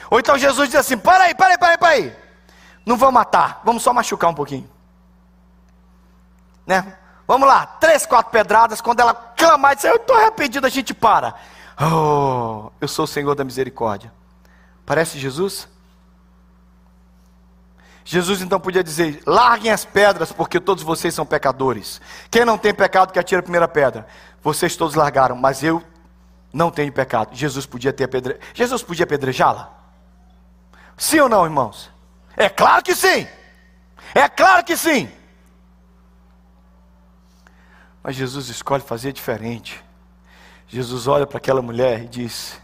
Ou 0.08 0.20
então 0.20 0.38
Jesus 0.38 0.68
diz 0.68 0.78
assim: 0.78 0.96
para 0.96 1.24
aí, 1.24 1.34
para 1.34 1.48
aí, 1.48 1.58
para 1.58 1.68
aí, 1.72 1.78
para 1.78 1.88
aí. 1.88 2.16
Não 2.86 2.96
vamos 2.96 3.14
matar, 3.14 3.60
vamos 3.64 3.82
só 3.82 3.92
machucar 3.92 4.30
um 4.30 4.34
pouquinho. 4.34 4.70
Né? 6.66 6.96
Vamos 7.26 7.48
lá, 7.48 7.66
três, 7.66 8.06
quatro 8.06 8.30
pedradas. 8.30 8.80
Quando 8.80 9.00
ela 9.00 9.14
clamar 9.14 9.72
e 9.72 9.76
dizer, 9.76 9.90
eu 9.90 9.96
estou 9.96 10.16
arrependido, 10.16 10.66
a 10.66 10.70
gente 10.70 10.94
para. 10.94 11.34
Oh, 11.80 12.70
eu 12.80 12.86
sou 12.86 13.04
o 13.04 13.08
Senhor 13.08 13.34
da 13.34 13.42
misericórdia. 13.42 14.12
Parece 14.86 15.18
Jesus? 15.18 15.66
Jesus 18.04 18.42
então 18.42 18.60
podia 18.60 18.84
dizer: 18.84 19.22
larguem 19.26 19.72
as 19.72 19.84
pedras, 19.84 20.30
porque 20.30 20.60
todos 20.60 20.84
vocês 20.84 21.14
são 21.14 21.24
pecadores. 21.24 22.00
Quem 22.30 22.44
não 22.44 22.58
tem 22.58 22.74
pecado, 22.74 23.12
que 23.12 23.18
atire 23.18 23.40
a 23.40 23.42
primeira 23.42 23.66
pedra. 23.66 24.06
Vocês 24.42 24.76
todos 24.76 24.94
largaram, 24.94 25.34
mas 25.34 25.64
eu 25.64 25.82
não 26.54 26.70
tenho 26.70 26.92
pecado. 26.92 27.34
Jesus 27.34 27.66
podia 27.66 27.92
ter 27.92 28.04
apedre... 28.04 28.38
Jesus 28.54 28.80
podia 28.80 29.02
apedrejá-la? 29.02 29.76
Sim 30.96 31.18
ou 31.18 31.28
não, 31.28 31.44
irmãos? 31.44 31.90
É 32.36 32.48
claro 32.48 32.80
que 32.80 32.94
sim. 32.94 33.26
É 34.14 34.28
claro 34.28 34.64
que 34.64 34.76
sim. 34.76 35.10
Mas 38.00 38.14
Jesus 38.14 38.48
escolhe 38.48 38.84
fazer 38.84 39.12
diferente. 39.12 39.82
Jesus 40.68 41.08
olha 41.08 41.26
para 41.26 41.38
aquela 41.38 41.60
mulher 41.60 42.04
e 42.04 42.06
diz: 42.06 42.60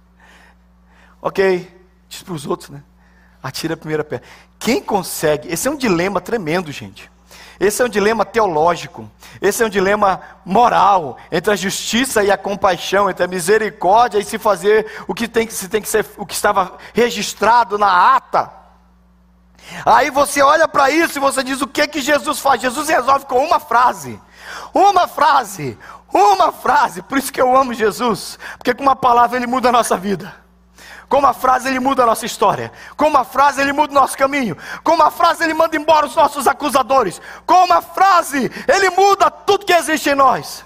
Ok, 1.20 1.70
diz 2.08 2.22
para 2.22 2.32
os 2.32 2.46
outros, 2.46 2.70
né? 2.70 2.82
Atira 3.42 3.74
a 3.74 3.76
primeira 3.76 4.02
pedra. 4.02 4.26
Quem 4.58 4.82
consegue? 4.82 5.48
Esse 5.48 5.68
é 5.68 5.70
um 5.70 5.76
dilema 5.76 6.22
tremendo, 6.22 6.72
gente. 6.72 7.11
Esse 7.62 7.80
é 7.80 7.84
um 7.84 7.88
dilema 7.88 8.24
teológico. 8.24 9.08
Esse 9.40 9.62
é 9.62 9.66
um 9.66 9.68
dilema 9.68 10.20
moral 10.44 11.16
entre 11.30 11.52
a 11.52 11.56
justiça 11.56 12.24
e 12.24 12.28
a 12.28 12.36
compaixão, 12.36 13.08
entre 13.08 13.24
a 13.24 13.28
misericórdia 13.28 14.18
e 14.18 14.24
se 14.24 14.36
fazer 14.36 15.04
o 15.06 15.14
que 15.14 15.28
tem 15.28 15.46
que 15.46 15.54
se 15.54 15.68
tem 15.68 15.80
que 15.80 15.88
ser, 15.88 16.04
o 16.16 16.26
que 16.26 16.34
estava 16.34 16.76
registrado 16.92 17.78
na 17.78 18.16
ata. 18.16 18.50
Aí 19.86 20.10
você 20.10 20.42
olha 20.42 20.66
para 20.66 20.90
isso 20.90 21.18
e 21.18 21.20
você 21.20 21.44
diz 21.44 21.62
o 21.62 21.68
que 21.68 21.86
que 21.86 22.00
Jesus 22.00 22.40
faz? 22.40 22.60
Jesus 22.60 22.88
resolve 22.88 23.26
com 23.26 23.38
uma 23.38 23.60
frase. 23.60 24.20
Uma 24.74 25.06
frase. 25.06 25.78
Uma 26.12 26.50
frase. 26.50 27.00
Por 27.00 27.16
isso 27.16 27.32
que 27.32 27.40
eu 27.40 27.56
amo 27.56 27.72
Jesus, 27.72 28.40
porque 28.58 28.74
com 28.74 28.82
uma 28.82 28.96
palavra 28.96 29.36
ele 29.36 29.46
muda 29.46 29.68
a 29.68 29.72
nossa 29.72 29.96
vida. 29.96 30.41
Com 31.12 31.18
uma 31.18 31.34
frase 31.34 31.68
ele 31.68 31.78
muda 31.78 32.04
a 32.04 32.06
nossa 32.06 32.24
história. 32.24 32.72
Com 32.96 33.06
uma 33.06 33.22
frase 33.22 33.60
ele 33.60 33.70
muda 33.70 33.92
o 33.92 33.94
nosso 33.94 34.16
caminho. 34.16 34.56
Com 34.82 34.94
uma 34.94 35.10
frase 35.10 35.44
ele 35.44 35.52
manda 35.52 35.76
embora 35.76 36.06
os 36.06 36.16
nossos 36.16 36.46
acusadores. 36.46 37.20
Com 37.44 37.66
uma 37.66 37.82
frase 37.82 38.50
ele 38.66 38.88
muda 38.88 39.30
tudo 39.30 39.66
que 39.66 39.74
existe 39.74 40.08
em 40.08 40.14
nós. 40.14 40.64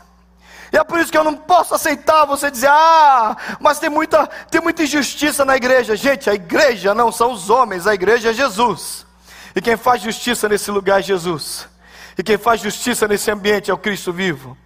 E 0.72 0.76
é 0.76 0.84
por 0.84 1.00
isso 1.00 1.10
que 1.10 1.18
eu 1.18 1.24
não 1.24 1.34
posso 1.34 1.74
aceitar 1.74 2.24
você 2.26 2.48
dizer, 2.48 2.70
ah, 2.70 3.36
mas 3.58 3.80
tem 3.80 3.90
muita, 3.90 4.24
tem 4.48 4.60
muita 4.60 4.84
injustiça 4.84 5.44
na 5.44 5.56
igreja. 5.56 5.96
Gente, 5.96 6.30
a 6.30 6.34
igreja 6.34 6.94
não 6.94 7.10
são 7.10 7.32
os 7.32 7.50
homens, 7.50 7.84
a 7.84 7.92
igreja 7.92 8.30
é 8.30 8.32
Jesus. 8.32 9.04
E 9.52 9.60
quem 9.60 9.76
faz 9.76 10.00
justiça 10.00 10.48
nesse 10.48 10.70
lugar 10.70 11.00
é 11.00 11.02
Jesus. 11.02 11.68
E 12.16 12.22
quem 12.22 12.38
faz 12.38 12.60
justiça 12.60 13.08
nesse 13.08 13.32
ambiente 13.32 13.68
é 13.68 13.74
o 13.74 13.78
Cristo 13.78 14.12
vivo. 14.12 14.56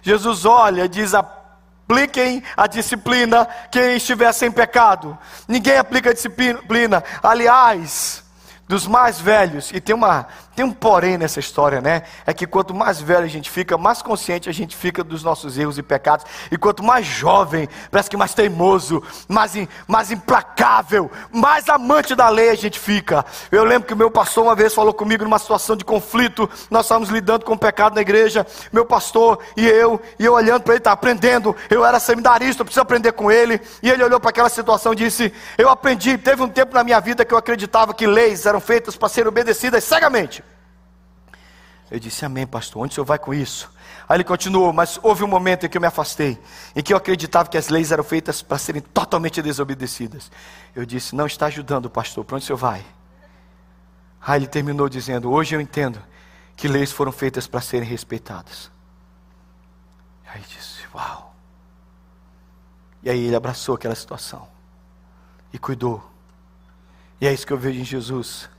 Jesus 0.00 0.46
olha 0.46 0.86
e 0.86 0.88
diz: 0.88 1.12
apliquem 1.86 2.42
a 2.56 2.66
disciplina 2.66 3.48
quem 3.70 3.96
estiver 3.96 4.32
sem 4.32 4.50
pecado. 4.50 5.16
Ninguém 5.46 5.78
aplica 5.78 6.10
a 6.10 6.12
disciplina. 6.12 7.02
Aliás, 7.22 8.24
dos 8.68 8.86
mais 8.88 9.20
velhos, 9.20 9.70
e 9.72 9.80
tem 9.80 9.94
uma, 9.94 10.26
tem 10.56 10.64
um 10.64 10.72
porém 10.72 11.18
nessa 11.18 11.38
história, 11.38 11.82
né? 11.82 12.02
É 12.24 12.32
que 12.32 12.46
quanto 12.46 12.74
mais 12.74 12.98
velho 12.98 13.24
a 13.24 13.28
gente 13.28 13.50
fica, 13.50 13.76
mais 13.76 14.00
consciente 14.00 14.48
a 14.48 14.52
gente 14.52 14.74
fica 14.74 15.04
dos 15.04 15.22
nossos 15.22 15.58
erros 15.58 15.76
e 15.76 15.82
pecados. 15.82 16.24
E 16.50 16.56
quanto 16.56 16.82
mais 16.82 17.04
jovem, 17.04 17.68
parece 17.90 18.08
que 18.08 18.16
mais 18.16 18.32
teimoso, 18.32 19.02
mais, 19.28 19.52
mais 19.86 20.10
implacável, 20.10 21.10
mais 21.30 21.68
amante 21.68 22.14
da 22.14 22.30
lei 22.30 22.48
a 22.48 22.54
gente 22.54 22.80
fica. 22.80 23.22
Eu 23.52 23.64
lembro 23.64 23.86
que 23.86 23.92
o 23.92 23.96
meu 23.96 24.10
pastor 24.10 24.44
uma 24.44 24.54
vez 24.54 24.72
falou 24.72 24.94
comigo 24.94 25.24
numa 25.24 25.38
situação 25.38 25.76
de 25.76 25.84
conflito. 25.84 26.48
Nós 26.70 26.86
estávamos 26.86 27.10
lidando 27.10 27.44
com 27.44 27.52
o 27.52 27.58
pecado 27.58 27.94
na 27.94 28.00
igreja. 28.00 28.46
Meu 28.72 28.86
pastor 28.86 29.38
e 29.58 29.66
eu, 29.68 30.00
e 30.18 30.24
eu 30.24 30.32
olhando 30.32 30.62
para 30.62 30.72
ele, 30.72 30.80
tá 30.80 30.92
aprendendo. 30.92 31.54
Eu 31.68 31.84
era 31.84 32.00
seminarista, 32.00 32.62
eu 32.62 32.64
preciso 32.64 32.80
aprender 32.80 33.12
com 33.12 33.30
ele. 33.30 33.60
E 33.82 33.90
ele 33.90 34.02
olhou 34.02 34.18
para 34.18 34.30
aquela 34.30 34.48
situação 34.48 34.94
e 34.94 34.96
disse: 34.96 35.30
Eu 35.58 35.68
aprendi. 35.68 36.16
Teve 36.16 36.42
um 36.42 36.48
tempo 36.48 36.74
na 36.74 36.82
minha 36.82 36.98
vida 36.98 37.26
que 37.26 37.34
eu 37.34 37.38
acreditava 37.38 37.92
que 37.92 38.06
leis 38.06 38.46
eram 38.46 38.58
feitas 38.58 38.96
para 38.96 39.10
serem 39.10 39.28
obedecidas 39.28 39.84
cegamente. 39.84 40.45
Eu 41.90 42.00
disse, 42.00 42.24
amém, 42.24 42.46
pastor, 42.46 42.82
onde 42.82 42.92
o 42.92 42.94
senhor 42.94 43.04
vai 43.04 43.18
com 43.18 43.32
isso? 43.32 43.70
Aí 44.08 44.16
ele 44.16 44.24
continuou, 44.24 44.72
mas 44.72 44.98
houve 45.02 45.22
um 45.22 45.28
momento 45.28 45.66
em 45.66 45.68
que 45.68 45.76
eu 45.76 45.80
me 45.80 45.86
afastei, 45.86 46.38
em 46.74 46.82
que 46.82 46.92
eu 46.92 46.96
acreditava 46.96 47.48
que 47.48 47.56
as 47.56 47.68
leis 47.68 47.92
eram 47.92 48.02
feitas 48.02 48.42
para 48.42 48.58
serem 48.58 48.82
totalmente 48.82 49.40
desobedecidas. 49.40 50.30
Eu 50.74 50.84
disse, 50.84 51.14
não 51.14 51.26
está 51.26 51.46
ajudando, 51.46 51.88
pastor, 51.88 52.24
para 52.24 52.36
onde 52.36 52.44
o 52.44 52.46
senhor 52.46 52.58
vai? 52.58 52.84
Aí 54.20 54.40
ele 54.40 54.48
terminou 54.48 54.88
dizendo, 54.88 55.30
hoje 55.30 55.54
eu 55.54 55.60
entendo 55.60 56.02
que 56.56 56.66
leis 56.66 56.90
foram 56.90 57.12
feitas 57.12 57.46
para 57.46 57.60
serem 57.60 57.88
respeitadas. 57.88 58.70
Aí 60.26 60.42
disse, 60.48 60.80
uau. 60.92 61.34
E 63.02 63.10
aí 63.10 63.26
ele 63.26 63.36
abraçou 63.36 63.76
aquela 63.76 63.94
situação 63.94 64.48
e 65.52 65.58
cuidou. 65.58 66.04
E 67.20 67.26
é 67.28 67.32
isso 67.32 67.46
que 67.46 67.52
eu 67.52 67.58
vejo 67.58 67.78
em 67.78 67.84
Jesus. 67.84 68.50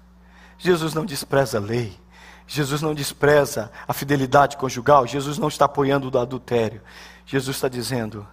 Jesus 0.57 0.93
não 0.93 1.05
despreza 1.05 1.57
a 1.57 1.61
lei. 1.61 1.99
Jesus 2.47 2.81
não 2.81 2.95
despreza 2.95 3.69
a 3.86 3.93
fidelidade 3.93 4.55
conjugal, 4.55 5.05
Jesus 5.05 5.38
não 5.38 5.49
está 5.49 5.65
apoiando 5.65 6.10
o 6.10 6.19
adultério. 6.19 6.81
Jesus 7.25 7.57
está 7.57 7.67
dizendo: 7.67 8.25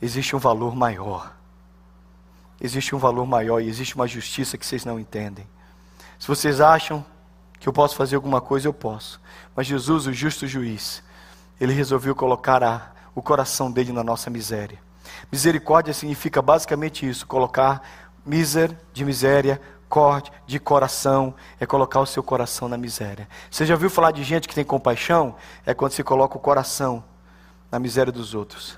existe 0.00 0.34
um 0.34 0.38
valor 0.38 0.74
maior. 0.74 1.32
Existe 2.60 2.94
um 2.94 2.98
valor 2.98 3.26
maior 3.26 3.60
e 3.60 3.68
existe 3.68 3.94
uma 3.94 4.08
justiça 4.08 4.56
que 4.56 4.64
vocês 4.64 4.84
não 4.84 4.98
entendem. 4.98 5.46
Se 6.18 6.26
vocês 6.26 6.60
acham 6.60 7.04
que 7.60 7.68
eu 7.68 7.72
posso 7.72 7.96
fazer 7.96 8.16
alguma 8.16 8.40
coisa, 8.40 8.66
eu 8.66 8.72
posso. 8.72 9.20
Mas 9.54 9.66
Jesus, 9.66 10.06
o 10.06 10.12
justo 10.12 10.46
juiz, 10.46 11.02
ele 11.60 11.72
resolveu 11.72 12.14
colocar 12.14 12.62
a, 12.62 12.92
o 13.14 13.20
coração 13.20 13.70
dele 13.70 13.92
na 13.92 14.02
nossa 14.02 14.30
miséria. 14.30 14.78
Misericórdia 15.30 15.92
significa 15.92 16.40
basicamente 16.40 17.06
isso: 17.06 17.26
colocar 17.26 17.82
miser 18.24 18.74
de 18.92 19.04
miséria 19.04 19.60
corte 19.94 20.32
de 20.44 20.58
coração 20.58 21.32
é 21.60 21.64
colocar 21.64 22.00
o 22.00 22.06
seu 22.06 22.20
coração 22.20 22.68
na 22.68 22.76
miséria. 22.76 23.28
Você 23.48 23.64
já 23.64 23.74
ouviu 23.74 23.88
falar 23.88 24.10
de 24.10 24.24
gente 24.24 24.48
que 24.48 24.54
tem 24.54 24.64
compaixão? 24.64 25.36
É 25.64 25.72
quando 25.72 25.92
se 25.92 26.02
coloca 26.02 26.36
o 26.36 26.40
coração 26.40 27.04
na 27.70 27.78
miséria 27.78 28.12
dos 28.12 28.34
outros 28.34 28.76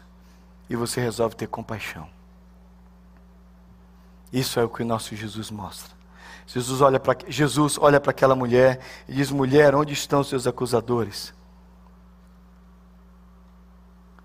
e 0.68 0.76
você 0.76 1.00
resolve 1.00 1.35
ter 1.35 1.46
compaixão. 1.46 2.07
Isso 4.31 4.61
é 4.61 4.64
o 4.64 4.68
que 4.68 4.83
o 4.83 4.85
nosso 4.85 5.16
Jesus 5.16 5.50
mostra. 5.50 5.90
Jesus 6.46 6.83
olha 6.83 7.00
para 7.00 7.16
Jesus 7.26 7.79
olha 7.79 7.98
para 7.98 8.11
aquela 8.11 8.37
mulher 8.37 8.81
e 9.09 9.14
diz: 9.14 9.31
"Mulher, 9.31 9.74
onde 9.74 9.94
estão 9.94 10.20
os 10.20 10.29
seus 10.29 10.46
acusadores?" 10.46 11.33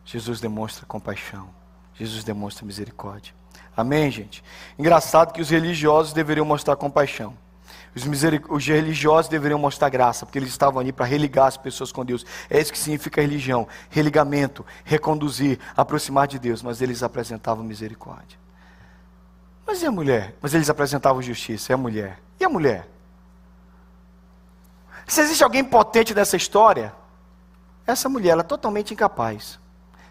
Jesus 0.04 0.42
demonstra 0.42 0.86
compaixão. 0.86 1.48
Jesus 1.94 2.22
demonstra 2.26 2.66
misericórdia. 2.66 3.41
Amém, 3.76 4.12
gente? 4.12 4.44
Engraçado 4.78 5.34
que 5.34 5.42
os 5.42 5.50
religiosos 5.50 6.14
deveriam 6.14 6.46
mostrar 6.46 6.76
compaixão. 6.76 7.38
Os, 7.96 8.04
os 8.50 8.66
religiosos 8.66 9.30
deveriam 9.30 9.60
mostrar 9.60 9.90
graça, 9.90 10.26
porque 10.26 10.40
eles 10.40 10.50
estavam 10.50 10.80
ali 10.80 10.92
para 10.94 11.06
religar 11.06 11.48
as 11.48 11.58
pessoas 11.58 11.92
com 11.92 12.06
Deus. 12.06 12.26
É 12.50 12.60
isso 12.60 12.72
que 12.72 12.80
significa 12.80 13.22
religião: 13.22 13.68
religamento, 13.90 14.66
reconduzir, 14.84 15.60
aproximar 15.76 16.28
de 16.28 16.40
Deus. 16.40 16.62
Mas 16.62 16.82
eles 16.82 17.04
apresentavam 17.04 17.64
misericórdia. 17.64 18.40
Mas 19.66 19.82
e 19.82 19.86
a 19.86 19.92
mulher? 19.92 20.36
Mas 20.42 20.54
eles 20.54 20.70
apresentavam 20.70 21.22
justiça. 21.22 21.72
E 21.72 21.74
a 21.74 21.78
mulher? 21.78 22.20
E 22.40 22.46
a 22.46 22.50
mulher? 22.50 22.88
Se 25.06 25.22
existe 25.22 25.44
alguém 25.44 25.64
potente 25.64 26.14
nessa 26.14 26.38
história, 26.38 26.94
essa 27.86 28.08
mulher 28.08 28.32
ela 28.32 28.42
é 28.42 28.46
totalmente 28.46 28.94
incapaz. 28.94 29.60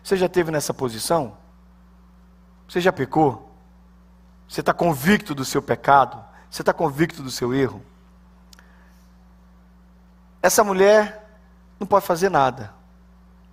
Você 0.03 0.16
já 0.16 0.29
teve 0.29 0.50
nessa 0.50 0.74
posição? 0.74 1.37
Você 2.71 2.81
já 2.81 2.93
pecou? 2.93 3.53
Você 4.49 4.61
está 4.61 4.73
convicto 4.73 5.35
do 5.35 5.45
seu 5.45 5.61
pecado? 5.61 6.25
Você 6.49 6.63
está 6.63 6.73
convicto 6.73 7.21
do 7.21 7.29
seu 7.29 7.53
erro? 7.53 7.85
Essa 10.41 10.63
mulher 10.63 11.29
não 11.81 11.87
pode 11.87 12.07
fazer 12.07 12.29
nada. 12.29 12.73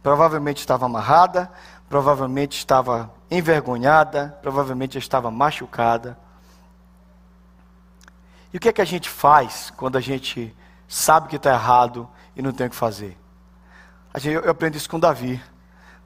Provavelmente 0.04 0.60
estava 0.60 0.86
amarrada, 0.86 1.52
provavelmente 1.90 2.60
estava 2.60 3.12
envergonhada, 3.32 4.38
provavelmente 4.40 5.00
estava 5.00 5.32
machucada. 5.32 6.16
E 8.54 8.58
o 8.58 8.60
que 8.60 8.70
é 8.70 8.74
que 8.74 8.84
a 8.84 8.86
gente 8.86 9.10
faz 9.10 9.74
quando 9.76 9.98
a 9.98 10.02
gente 10.02 10.56
sabe 10.88 11.28
que 11.28 11.38
está 11.38 11.52
errado 11.56 12.08
e 12.36 12.42
não 12.44 12.52
tem 12.52 12.68
o 12.68 12.70
que 12.70 12.76
fazer? 12.76 13.18
eu 14.24 14.48
aprendi 14.52 14.78
isso 14.78 14.88
com 14.88 15.00
Davi. 15.00 15.42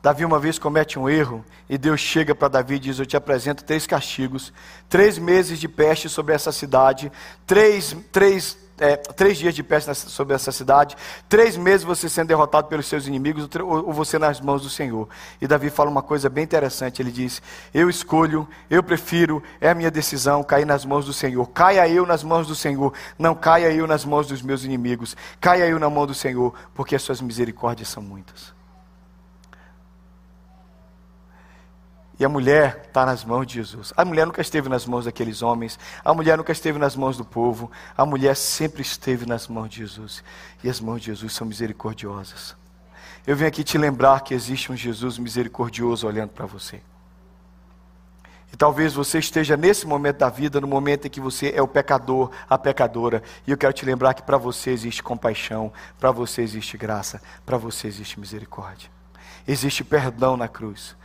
Davi 0.02 0.26
uma 0.26 0.40
vez 0.40 0.58
comete 0.58 0.98
um 0.98 1.08
erro 1.08 1.46
e 1.70 1.78
Deus 1.78 2.00
chega 2.00 2.34
para 2.34 2.48
Davi 2.48 2.76
e 2.76 2.80
diz: 2.80 2.98
Eu 2.98 3.06
te 3.06 3.16
apresento 3.16 3.64
três 3.64 3.86
castigos, 3.86 4.52
três 4.90 5.20
meses 5.20 5.60
de 5.60 5.68
peste 5.68 6.10
sobre 6.10 6.34
essa 6.34 6.52
cidade, 6.52 7.12
três, 7.46 7.96
três, 8.12 8.58
é, 8.80 8.98
três 8.98 9.38
dias 9.38 9.54
de 9.54 9.62
peste 9.62 9.94
sobre 9.94 10.34
essa 10.34 10.52
cidade, 10.52 10.98
três 11.30 11.56
meses 11.56 11.86
você 11.86 12.10
sendo 12.10 12.30
derrotado 12.30 12.68
pelos 12.68 12.88
seus 12.88 13.06
inimigos 13.06 13.48
ou 13.64 13.94
você 13.94 14.18
nas 14.18 14.42
mãos 14.42 14.64
do 14.64 14.72
Senhor. 14.72 15.08
E 15.40 15.46
Davi 15.48 15.70
fala 15.70 15.92
uma 15.92 16.02
coisa 16.02 16.28
bem 16.30 16.46
interessante: 16.46 17.00
ele 17.00 17.12
diz: 17.12 17.40
Eu 17.72 17.88
escolho, 17.88 18.48
eu 18.72 18.82
prefiro, 18.82 19.44
é 19.60 19.70
a 19.70 19.76
minha 19.76 19.92
decisão 19.92 20.44
cair 20.44 20.66
nas 20.66 20.84
mãos 20.84 21.06
do 21.06 21.14
Senhor. 21.14 21.48
Caia 21.52 21.88
eu 21.88 22.08
nas 22.08 22.24
mãos 22.24 22.48
do 22.48 22.56
Senhor, 22.56 22.92
não 23.20 23.36
caia 23.36 23.72
eu 23.72 23.86
nas 23.86 24.04
mãos 24.04 24.26
dos 24.26 24.42
meus 24.42 24.64
inimigos, 24.64 25.16
caia 25.40 25.68
eu 25.68 25.78
na 25.78 25.92
mão 25.92 26.08
do 26.08 26.16
Senhor, 26.16 26.56
porque 26.74 26.96
as 26.96 27.04
suas 27.04 27.22
misericórdias 27.22 27.88
são 27.88 28.02
muitas. 28.02 28.61
E 32.22 32.24
a 32.24 32.30
mulher 32.30 32.84
está 32.88 33.04
nas 33.04 33.26
mãos 33.26 33.48
de 33.48 33.56
Jesus. 33.56 33.92
A 33.98 34.06
mulher 34.06 34.28
nunca 34.28 34.42
esteve 34.42 34.70
nas 34.70 34.86
mãos 34.86 35.06
daqueles 35.06 35.42
homens. 35.42 35.80
A 36.06 36.14
mulher 36.14 36.38
nunca 36.38 36.52
esteve 36.52 36.78
nas 36.78 36.96
mãos 36.96 37.18
do 37.18 37.26
povo. 37.26 37.72
A 37.98 38.06
mulher 38.06 38.36
sempre 38.36 38.84
esteve 38.84 39.26
nas 39.26 39.48
mãos 39.48 39.70
de 39.70 39.78
Jesus. 39.78 40.24
E 40.64 40.70
as 40.70 40.80
mãos 40.80 41.00
de 41.00 41.08
Jesus 41.08 41.34
são 41.34 41.48
misericordiosas. 41.48 42.56
Eu 43.26 43.36
venho 43.36 43.48
aqui 43.48 43.64
te 43.64 43.76
lembrar 43.76 44.22
que 44.22 44.36
existe 44.36 44.72
um 44.72 44.78
Jesus 44.78 45.18
misericordioso 45.18 46.06
olhando 46.06 46.30
para 46.30 46.46
você. 46.46 46.80
E 48.54 48.56
talvez 48.56 48.94
você 48.94 49.18
esteja 49.18 49.58
nesse 49.58 49.88
momento 49.88 50.18
da 50.20 50.30
vida, 50.30 50.62
no 50.62 50.68
momento 50.68 51.08
em 51.08 51.10
que 51.10 51.20
você 51.20 51.52
é 51.56 51.62
o 51.64 51.68
pecador, 51.68 52.30
a 52.48 52.56
pecadora. 52.56 53.24
E 53.48 53.50
eu 53.50 53.58
quero 53.58 53.74
te 53.74 53.84
lembrar 53.84 54.14
que 54.14 54.22
para 54.22 54.38
você 54.38 54.70
existe 54.70 55.02
compaixão, 55.02 55.74
para 56.00 56.12
você 56.12 56.44
existe 56.44 56.78
graça, 56.78 57.20
para 57.44 57.58
você 57.58 57.88
existe 57.88 58.20
misericórdia. 58.20 58.92
Existe 59.48 59.84
perdão 59.84 60.38
na 60.38 60.48
cruz. 60.48 60.96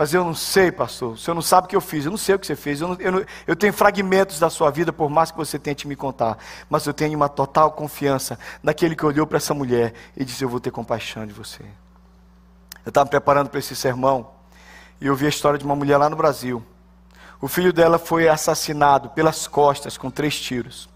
Mas 0.00 0.14
eu 0.14 0.24
não 0.24 0.34
sei, 0.34 0.72
pastor. 0.72 1.12
O 1.12 1.18
senhor 1.18 1.34
não 1.34 1.42
sabe 1.42 1.66
o 1.66 1.68
que 1.68 1.76
eu 1.76 1.80
fiz. 1.82 2.06
Eu 2.06 2.10
não 2.10 2.16
sei 2.16 2.34
o 2.34 2.38
que 2.38 2.46
você 2.46 2.56
fez. 2.56 2.80
Eu, 2.80 2.88
não, 2.88 2.96
eu, 2.98 3.12
não, 3.12 3.24
eu, 3.46 3.54
tenho 3.54 3.70
fragmentos 3.70 4.38
da 4.38 4.48
sua 4.48 4.70
vida, 4.70 4.90
por 4.94 5.10
mais 5.10 5.30
que 5.30 5.36
você 5.36 5.58
tente 5.58 5.86
me 5.86 5.94
contar. 5.94 6.38
Mas 6.70 6.86
eu 6.86 6.94
tenho 6.94 7.14
uma 7.18 7.28
total 7.28 7.72
confiança 7.72 8.38
naquele 8.62 8.96
que 8.96 9.04
olhou 9.04 9.26
para 9.26 9.36
essa 9.36 9.52
mulher 9.52 9.92
e 10.16 10.24
disse: 10.24 10.42
Eu 10.42 10.48
vou 10.48 10.58
ter 10.58 10.70
compaixão 10.70 11.26
de 11.26 11.34
você. 11.34 11.62
Eu 12.82 12.88
estava 12.88 13.04
me 13.04 13.10
preparando 13.10 13.50
para 13.50 13.58
esse 13.58 13.76
sermão 13.76 14.30
e 15.02 15.06
eu 15.06 15.14
vi 15.14 15.26
a 15.26 15.28
história 15.28 15.58
de 15.58 15.66
uma 15.66 15.76
mulher 15.76 15.98
lá 15.98 16.08
no 16.08 16.16
Brasil. 16.16 16.64
O 17.38 17.46
filho 17.46 17.70
dela 17.70 17.98
foi 17.98 18.26
assassinado 18.26 19.10
pelas 19.10 19.46
costas 19.46 19.98
com 19.98 20.10
três 20.10 20.40
tiros. 20.40 20.88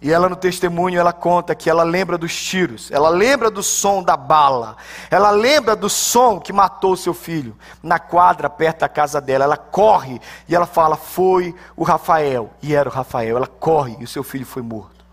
E 0.00 0.12
ela 0.12 0.28
no 0.28 0.36
testemunho 0.36 1.00
ela 1.00 1.12
conta 1.12 1.54
que 1.54 1.70
ela 1.70 1.82
lembra 1.82 2.18
dos 2.18 2.34
tiros, 2.34 2.90
ela 2.90 3.08
lembra 3.08 3.50
do 3.50 3.62
som 3.62 4.02
da 4.02 4.16
bala, 4.16 4.76
ela 5.10 5.30
lembra 5.30 5.74
do 5.74 5.88
som 5.88 6.38
que 6.38 6.52
matou 6.52 6.94
seu 6.96 7.14
filho 7.14 7.56
na 7.82 7.98
quadra 7.98 8.50
perto 8.50 8.80
da 8.80 8.88
casa 8.88 9.20
dela. 9.20 9.44
Ela 9.44 9.56
corre 9.56 10.20
e 10.46 10.54
ela 10.54 10.66
fala: 10.66 10.96
"Foi 10.96 11.54
o 11.74 11.82
Rafael". 11.82 12.52
E 12.62 12.74
era 12.74 12.88
o 12.88 12.92
Rafael. 12.92 13.38
Ela 13.38 13.46
corre 13.46 13.96
e 13.98 14.04
o 14.04 14.08
seu 14.08 14.22
filho 14.22 14.44
foi 14.44 14.62
morto. 14.62 15.04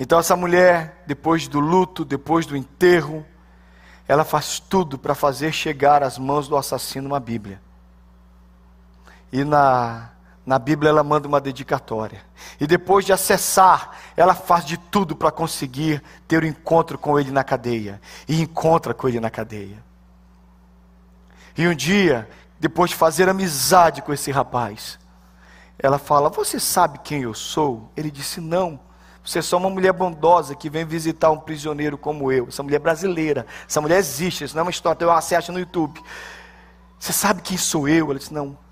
Então 0.00 0.18
essa 0.18 0.34
mulher, 0.34 1.02
depois 1.06 1.46
do 1.46 1.60
luto, 1.60 2.04
depois 2.04 2.46
do 2.46 2.56
enterro, 2.56 3.24
ela 4.08 4.24
faz 4.24 4.58
tudo 4.58 4.98
para 4.98 5.14
fazer 5.14 5.52
chegar 5.52 6.02
às 6.02 6.18
mãos 6.18 6.48
do 6.48 6.56
assassino 6.56 7.06
uma 7.06 7.20
Bíblia. 7.20 7.60
E 9.30 9.44
na 9.44 10.13
na 10.46 10.58
Bíblia 10.58 10.90
ela 10.90 11.02
manda 11.02 11.26
uma 11.26 11.40
dedicatória. 11.40 12.20
E 12.60 12.66
depois 12.66 13.04
de 13.04 13.12
acessar, 13.12 13.92
ela 14.16 14.34
faz 14.34 14.64
de 14.64 14.76
tudo 14.76 15.16
para 15.16 15.30
conseguir 15.30 16.02
ter 16.28 16.42
o 16.42 16.46
um 16.46 16.48
encontro 16.48 16.98
com 16.98 17.18
ele 17.18 17.30
na 17.30 17.42
cadeia. 17.42 18.00
E 18.28 18.42
encontra 18.42 18.92
com 18.92 19.08
ele 19.08 19.20
na 19.20 19.30
cadeia. 19.30 19.82
E 21.56 21.66
um 21.66 21.74
dia, 21.74 22.28
depois 22.60 22.90
de 22.90 22.96
fazer 22.96 23.28
amizade 23.28 24.02
com 24.02 24.12
esse 24.12 24.30
rapaz, 24.30 24.98
ela 25.78 25.98
fala: 25.98 26.28
Você 26.28 26.60
sabe 26.60 26.98
quem 27.02 27.22
eu 27.22 27.32
sou? 27.32 27.90
Ele 27.96 28.10
disse: 28.10 28.40
Não. 28.40 28.78
Você 29.24 29.38
é 29.38 29.42
só 29.42 29.56
uma 29.56 29.70
mulher 29.70 29.94
bondosa 29.94 30.54
que 30.54 30.68
vem 30.68 30.84
visitar 30.84 31.30
um 31.30 31.40
prisioneiro 31.40 31.96
como 31.96 32.30
eu. 32.30 32.48
Essa 32.48 32.62
mulher 32.62 32.76
é 32.76 32.80
brasileira. 32.80 33.46
Essa 33.66 33.80
mulher 33.80 33.96
existe. 33.98 34.44
Isso 34.44 34.54
não 34.54 34.60
é 34.60 34.64
uma 34.64 34.70
história. 34.70 35.06
Você 35.06 35.34
acha 35.34 35.50
no 35.50 35.58
YouTube. 35.58 35.98
Você 36.98 37.10
sabe 37.14 37.40
quem 37.40 37.56
sou 37.56 37.88
eu? 37.88 38.10
Ela 38.10 38.18
disse: 38.18 38.34
Não. 38.34 38.63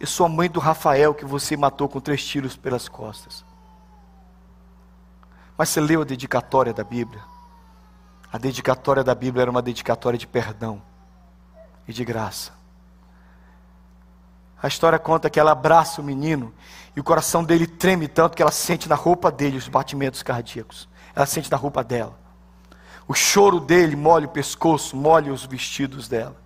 Eu 0.00 0.06
sou 0.06 0.24
a 0.24 0.28
mãe 0.30 0.48
do 0.48 0.58
Rafael 0.58 1.12
que 1.12 1.26
você 1.26 1.58
matou 1.58 1.86
com 1.86 2.00
três 2.00 2.24
tiros 2.24 2.56
pelas 2.56 2.88
costas. 2.88 3.44
Mas 5.58 5.68
você 5.68 5.78
leu 5.78 6.00
a 6.00 6.04
dedicatória 6.04 6.72
da 6.72 6.82
Bíblia? 6.82 7.22
A 8.32 8.38
dedicatória 8.38 9.04
da 9.04 9.14
Bíblia 9.14 9.42
era 9.42 9.50
uma 9.50 9.60
dedicatória 9.60 10.18
de 10.18 10.26
perdão 10.26 10.80
e 11.86 11.92
de 11.92 12.02
graça. 12.02 12.52
A 14.62 14.68
história 14.68 14.98
conta 14.98 15.28
que 15.28 15.38
ela 15.38 15.52
abraça 15.52 16.00
o 16.00 16.04
menino 16.04 16.54
e 16.96 17.00
o 17.00 17.04
coração 17.04 17.44
dele 17.44 17.66
treme 17.66 18.08
tanto 18.08 18.36
que 18.36 18.42
ela 18.42 18.50
sente 18.50 18.88
na 18.88 18.94
roupa 18.94 19.30
dele 19.30 19.58
os 19.58 19.68
batimentos 19.68 20.22
cardíacos. 20.22 20.88
Ela 21.14 21.26
sente 21.26 21.50
na 21.50 21.58
roupa 21.58 21.84
dela. 21.84 22.18
O 23.06 23.12
choro 23.12 23.60
dele 23.60 23.96
molha 23.96 24.26
o 24.26 24.30
pescoço, 24.30 24.96
molha 24.96 25.30
os 25.30 25.44
vestidos 25.44 26.08
dela. 26.08 26.39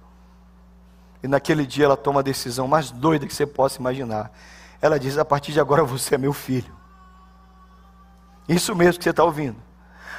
E 1.25 1.27
naquele 1.27 1.67
dia 1.67 1.87
ela 1.87 1.97
toma 1.97 2.21
a 2.21 2.23
decisão 2.23 2.69
mais 2.69 2.91
doida 2.91 3.27
que 3.27 3.35
você 3.35 3.47
possa 3.47 3.81
imaginar. 3.81 4.31
Ela 4.79 5.01
diz: 5.01 5.17
A 5.17 5.25
partir 5.25 5.53
de 5.53 5.59
agora 5.59 5.83
você 5.83 6.17
é 6.17 6.19
meu 6.19 6.35
filho. 6.35 6.71
Isso 8.47 8.77
mesmo 8.77 8.99
que 8.99 9.05
você 9.05 9.11
está 9.11 9.25
ouvindo. 9.25 9.57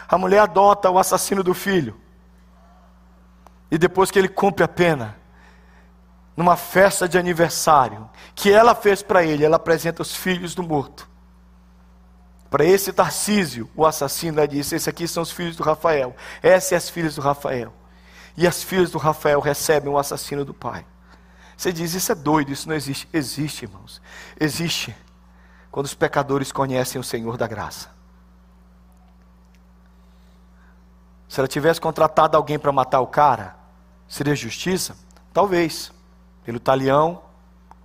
A 0.08 0.18
mulher 0.18 0.40
adota 0.40 0.90
o 0.90 0.98
assassino 0.98 1.44
do 1.44 1.54
filho. 1.54 1.96
E 3.70 3.78
depois 3.78 4.10
que 4.10 4.18
ele 4.18 4.28
cumpre 4.28 4.64
a 4.64 4.68
pena, 4.68 5.16
numa 6.36 6.56
festa 6.56 7.08
de 7.08 7.20
aniversário, 7.20 8.10
que 8.34 8.52
ela 8.52 8.74
fez 8.74 9.04
para 9.04 9.24
ele, 9.24 9.46
ela 9.46 9.58
apresenta 9.58 10.02
os 10.02 10.16
filhos 10.16 10.56
do 10.56 10.64
morto. 10.64 11.08
Para 12.50 12.66
esse 12.66 12.92
Tarcísio, 12.92 13.70
o 13.76 13.86
assassino, 13.86 14.40
ela 14.40 14.48
disse: 14.48 14.74
Esses 14.74 14.88
aqui 14.88 15.08
são 15.08 15.22
os 15.22 15.30
filhos 15.30 15.56
do 15.56 15.62
Rafael. 15.62 16.16
Essas 16.42 16.70
são 16.70 16.78
as 16.80 16.90
filhas 16.90 17.14
do 17.14 17.22
Rafael. 17.22 17.72
E 18.36 18.48
as 18.48 18.64
filhas 18.64 18.90
do 18.90 18.98
Rafael 18.98 19.40
recebem 19.40 19.94
o 19.94 20.00
assassino 20.00 20.44
do 20.44 20.54
pai. 20.54 20.84
Você 21.58 21.72
diz, 21.72 21.94
isso 21.94 22.12
é 22.12 22.16
doido, 22.16 22.52
isso 22.52 22.68
não 22.68 22.76
existe. 22.76 23.08
Existe, 23.14 23.66
irmãos. 23.66 24.02
Existe. 24.40 24.96
Quando 25.72 25.86
os 25.86 25.94
pecadores 25.94 26.52
conhecem 26.52 27.00
o 27.00 27.04
Senhor 27.04 27.38
da 27.38 27.48
graça. 27.48 27.90
Se 31.28 31.40
ela 31.40 31.48
tivesse 31.48 31.82
contratado 31.82 32.38
alguém 32.38 32.60
para 32.60 32.72
matar 32.72 33.02
o 33.02 33.08
cara, 33.08 33.56
seria 34.08 34.36
justiça? 34.36 34.96
Talvez. 35.34 35.92
Pelo 36.44 36.60
talião, 36.60 37.24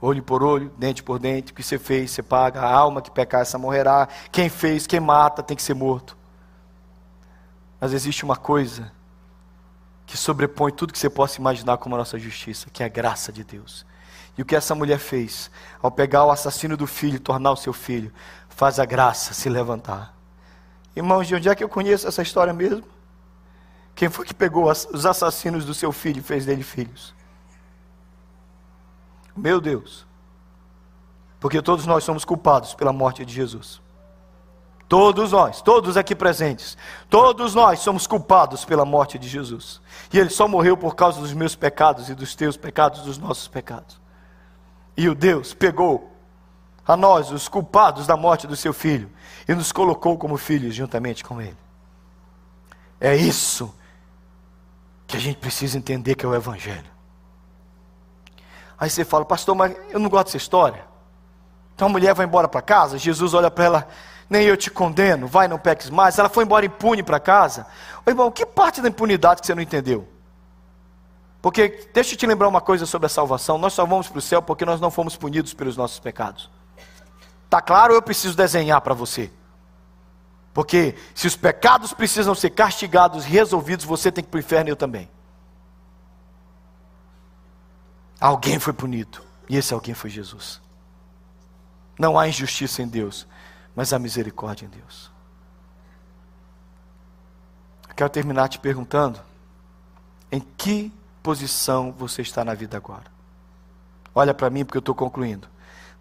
olho 0.01 0.23
por 0.23 0.43
olho, 0.43 0.71
dente 0.77 1.03
por 1.03 1.19
dente, 1.19 1.51
o 1.51 1.55
que 1.55 1.63
você 1.63 1.79
fez, 1.79 2.11
você 2.11 2.23
paga, 2.23 2.61
a 2.61 2.71
alma 2.71 3.01
que 3.01 3.11
pecar, 3.11 3.41
essa 3.41 3.59
morrerá. 3.59 4.07
Quem 4.31 4.49
fez, 4.49 4.87
quem 4.87 5.01
mata, 5.01 5.43
tem 5.43 5.57
que 5.57 5.63
ser 5.63 5.75
morto. 5.75 6.17
Mas 7.81 7.95
existe 7.95 8.23
uma 8.23 8.37
coisa 8.37 8.93
que 10.11 10.17
sobrepõe 10.17 10.73
tudo 10.73 10.93
que 10.93 10.99
você 10.99 11.09
possa 11.09 11.39
imaginar 11.39 11.79
como 11.79 11.95
a 11.95 11.99
nossa 11.99 12.19
justiça, 12.19 12.69
que 12.69 12.83
é 12.83 12.87
a 12.87 12.89
graça 12.89 13.33
de 13.33 13.45
Deus. 13.45 13.87
E 14.37 14.43
o 14.43 14.45
que 14.45 14.57
essa 14.57 14.75
mulher 14.75 14.99
fez, 14.99 15.49
ao 15.81 15.89
pegar 15.89 16.25
o 16.25 16.33
assassino 16.33 16.77
do 16.77 16.85
filho 16.85 17.15
e 17.15 17.21
tornar 17.21 17.53
o 17.53 17.57
seu 17.57 17.73
filho, 17.73 18.13
faz 18.49 18.81
a 18.81 18.85
graça 18.85 19.33
se 19.33 19.49
levantar. 19.49 20.13
Irmãos, 20.97 21.29
de 21.29 21.37
onde 21.37 21.49
é 21.49 21.55
que 21.55 21.63
eu 21.63 21.69
conheço 21.69 22.09
essa 22.09 22.23
história 22.23 22.53
mesmo? 22.53 22.83
Quem 23.95 24.09
foi 24.09 24.25
que 24.25 24.35
pegou 24.35 24.69
os 24.69 25.07
assassinos 25.07 25.65
do 25.65 25.75
seu 25.75 25.93
filho 25.93 26.19
e 26.19 26.23
fez 26.23 26.45
dele 26.45 26.65
filhos? 26.65 27.15
Meu 29.37 29.61
Deus. 29.61 30.05
Porque 31.39 31.63
todos 31.63 31.87
nós 31.87 32.03
somos 32.03 32.25
culpados 32.25 32.75
pela 32.75 32.93
morte 32.93 33.25
de 33.25 33.33
Jesus. 33.33 33.81
Todos 34.91 35.31
nós, 35.31 35.63
todos 35.63 35.97
aqui 35.97 36.17
presentes, 36.17 36.77
todos 37.09 37.55
nós 37.55 37.79
somos 37.79 38.09
culpados 38.09 38.65
pela 38.65 38.85
morte 38.85 39.21
de 39.21 39.29
Jesus. 39.29 39.81
E 40.13 40.19
ele 40.19 40.31
só 40.31 40.49
morreu 40.49 40.77
por 40.77 40.97
causa 40.97 41.21
dos 41.21 41.33
meus 41.33 41.55
pecados 41.55 42.09
e 42.09 42.15
dos 42.15 42.35
teus 42.35 42.57
pecados, 42.57 43.03
dos 43.03 43.17
nossos 43.17 43.47
pecados. 43.47 44.01
E 44.97 45.09
o 45.09 45.15
Deus 45.15 45.55
pegou 45.55 46.13
a 46.85 46.97
nós, 46.97 47.31
os 47.31 47.47
culpados 47.47 48.05
da 48.05 48.17
morte 48.17 48.49
do 48.49 48.57
seu 48.57 48.73
filho, 48.73 49.09
e 49.47 49.55
nos 49.55 49.71
colocou 49.71 50.19
como 50.19 50.37
filhos 50.37 50.75
juntamente 50.75 51.23
com 51.23 51.41
ele. 51.41 51.57
É 53.01 53.15
isso 53.15 53.73
que 55.07 55.17
a 55.17 55.21
gente 55.21 55.39
precisa 55.39 55.79
entender 55.79 56.17
que 56.17 56.27
é 56.27 56.29
o 56.29 56.35
Evangelho. 56.35 56.91
Aí 58.77 58.91
você 58.91 59.05
fala, 59.05 59.25
pastor, 59.25 59.55
mas 59.55 59.73
eu 59.91 60.01
não 60.01 60.11
gosto 60.11 60.27
dessa 60.27 60.37
história. 60.37 60.85
Então 61.77 61.87
a 61.87 61.91
mulher 61.93 62.13
vai 62.13 62.27
embora 62.27 62.49
para 62.49 62.61
casa, 62.61 62.99
Jesus 62.99 63.35
olha 63.35 63.53
para 63.53 63.65
ela, 63.65 63.89
nem 64.31 64.45
eu 64.45 64.57
te 64.57 64.71
condeno, 64.71 65.27
vai, 65.27 65.49
não 65.49 65.59
peques 65.59 65.91
mais. 65.91 66.17
Ela 66.17 66.29
foi 66.29 66.45
embora 66.45 66.65
impune 66.65 67.03
para 67.03 67.19
casa. 67.19 67.67
Ô, 68.07 68.11
irmão, 68.11 68.31
que 68.31 68.47
parte 68.47 68.81
da 68.81 68.89
impunidade 68.89 69.41
que 69.41 69.47
você 69.49 69.57
não 69.57 69.63
entendeu? 69.63 70.09
Porque, 71.43 71.89
deixa 71.93 72.15
eu 72.15 72.19
te 72.19 72.27
lembrar 72.27 72.47
uma 72.47 72.61
coisa 72.61 72.87
sobre 72.87 73.07
a 73.07 73.09
salvação: 73.09 73.59
nós 73.59 73.73
só 73.73 73.85
vamos 73.85 74.07
para 74.09 74.19
o 74.19 74.23
céu 74.23 74.41
porque 74.41 74.65
nós 74.65 74.81
não 74.81 74.89
fomos 74.89 75.17
punidos 75.17 75.53
pelos 75.53 75.77
nossos 75.77 75.99
pecados. 75.99 76.49
Tá 77.49 77.61
claro? 77.61 77.93
Eu 77.93 78.01
preciso 78.01 78.37
desenhar 78.37 78.81
para 78.83 78.95
você. 78.95 79.33
Porque 80.55 80.95
se 81.13 81.27
os 81.27 81.35
pecados 81.35 81.93
precisam 81.93 82.35
ser 82.35 82.51
castigados 82.51 83.25
e 83.25 83.29
resolvidos, 83.29 83.85
você 83.85 84.13
tem 84.13 84.23
que 84.23 84.29
ir 84.29 84.31
para 84.31 84.39
o 84.39 84.41
inferno 84.41 84.69
e 84.69 84.73
eu 84.73 84.77
também. 84.77 85.11
Alguém 88.21 88.61
foi 88.61 88.73
punido, 88.73 89.23
e 89.49 89.57
esse 89.57 89.75
alguém 89.75 89.95
foi 89.95 90.11
Jesus. 90.11 90.61
Não 91.99 92.19
há 92.19 92.29
injustiça 92.29 92.83
em 92.83 92.89
Deus 92.89 93.27
mas 93.75 93.93
a 93.93 93.99
misericórdia 93.99 94.67
em 94.67 94.69
Deus. 94.69 95.11
Eu 97.89 97.95
quero 97.95 98.11
terminar 98.11 98.49
te 98.49 98.59
perguntando: 98.59 99.21
em 100.31 100.41
que 100.41 100.93
posição 101.23 101.93
você 101.93 102.23
está 102.23 102.45
na 102.45 102.55
vida 102.55 102.77
agora? 102.77 103.05
Olha 104.15 104.35
para 104.35 104.51
mim, 104.51 104.65
porque 104.65 104.79
eu 104.79 104.81
estou 104.81 104.95
concluindo. 104.95 105.49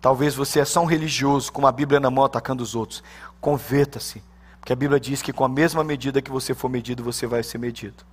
Talvez 0.01 0.33
você 0.33 0.61
é 0.61 0.65
só 0.65 0.81
um 0.81 0.85
religioso 0.85 1.51
com 1.51 1.67
a 1.67 1.71
Bíblia 1.71 1.99
na 1.99 2.09
mão 2.09 2.23
atacando 2.23 2.63
os 2.63 2.73
outros. 2.73 3.03
Converta-se, 3.41 4.23
porque 4.59 4.71
a 4.71 4.75
Bíblia 4.75 4.99
diz 4.99 5.21
que 5.21 5.33
com 5.33 5.43
a 5.43 5.49
mesma 5.49 5.83
medida 5.83 6.21
que 6.21 6.31
você 6.31 6.53
for 6.53 6.69
medido, 6.69 7.03
você 7.03 7.27
vai 7.27 7.43
ser 7.43 7.57
medido. 7.57 8.05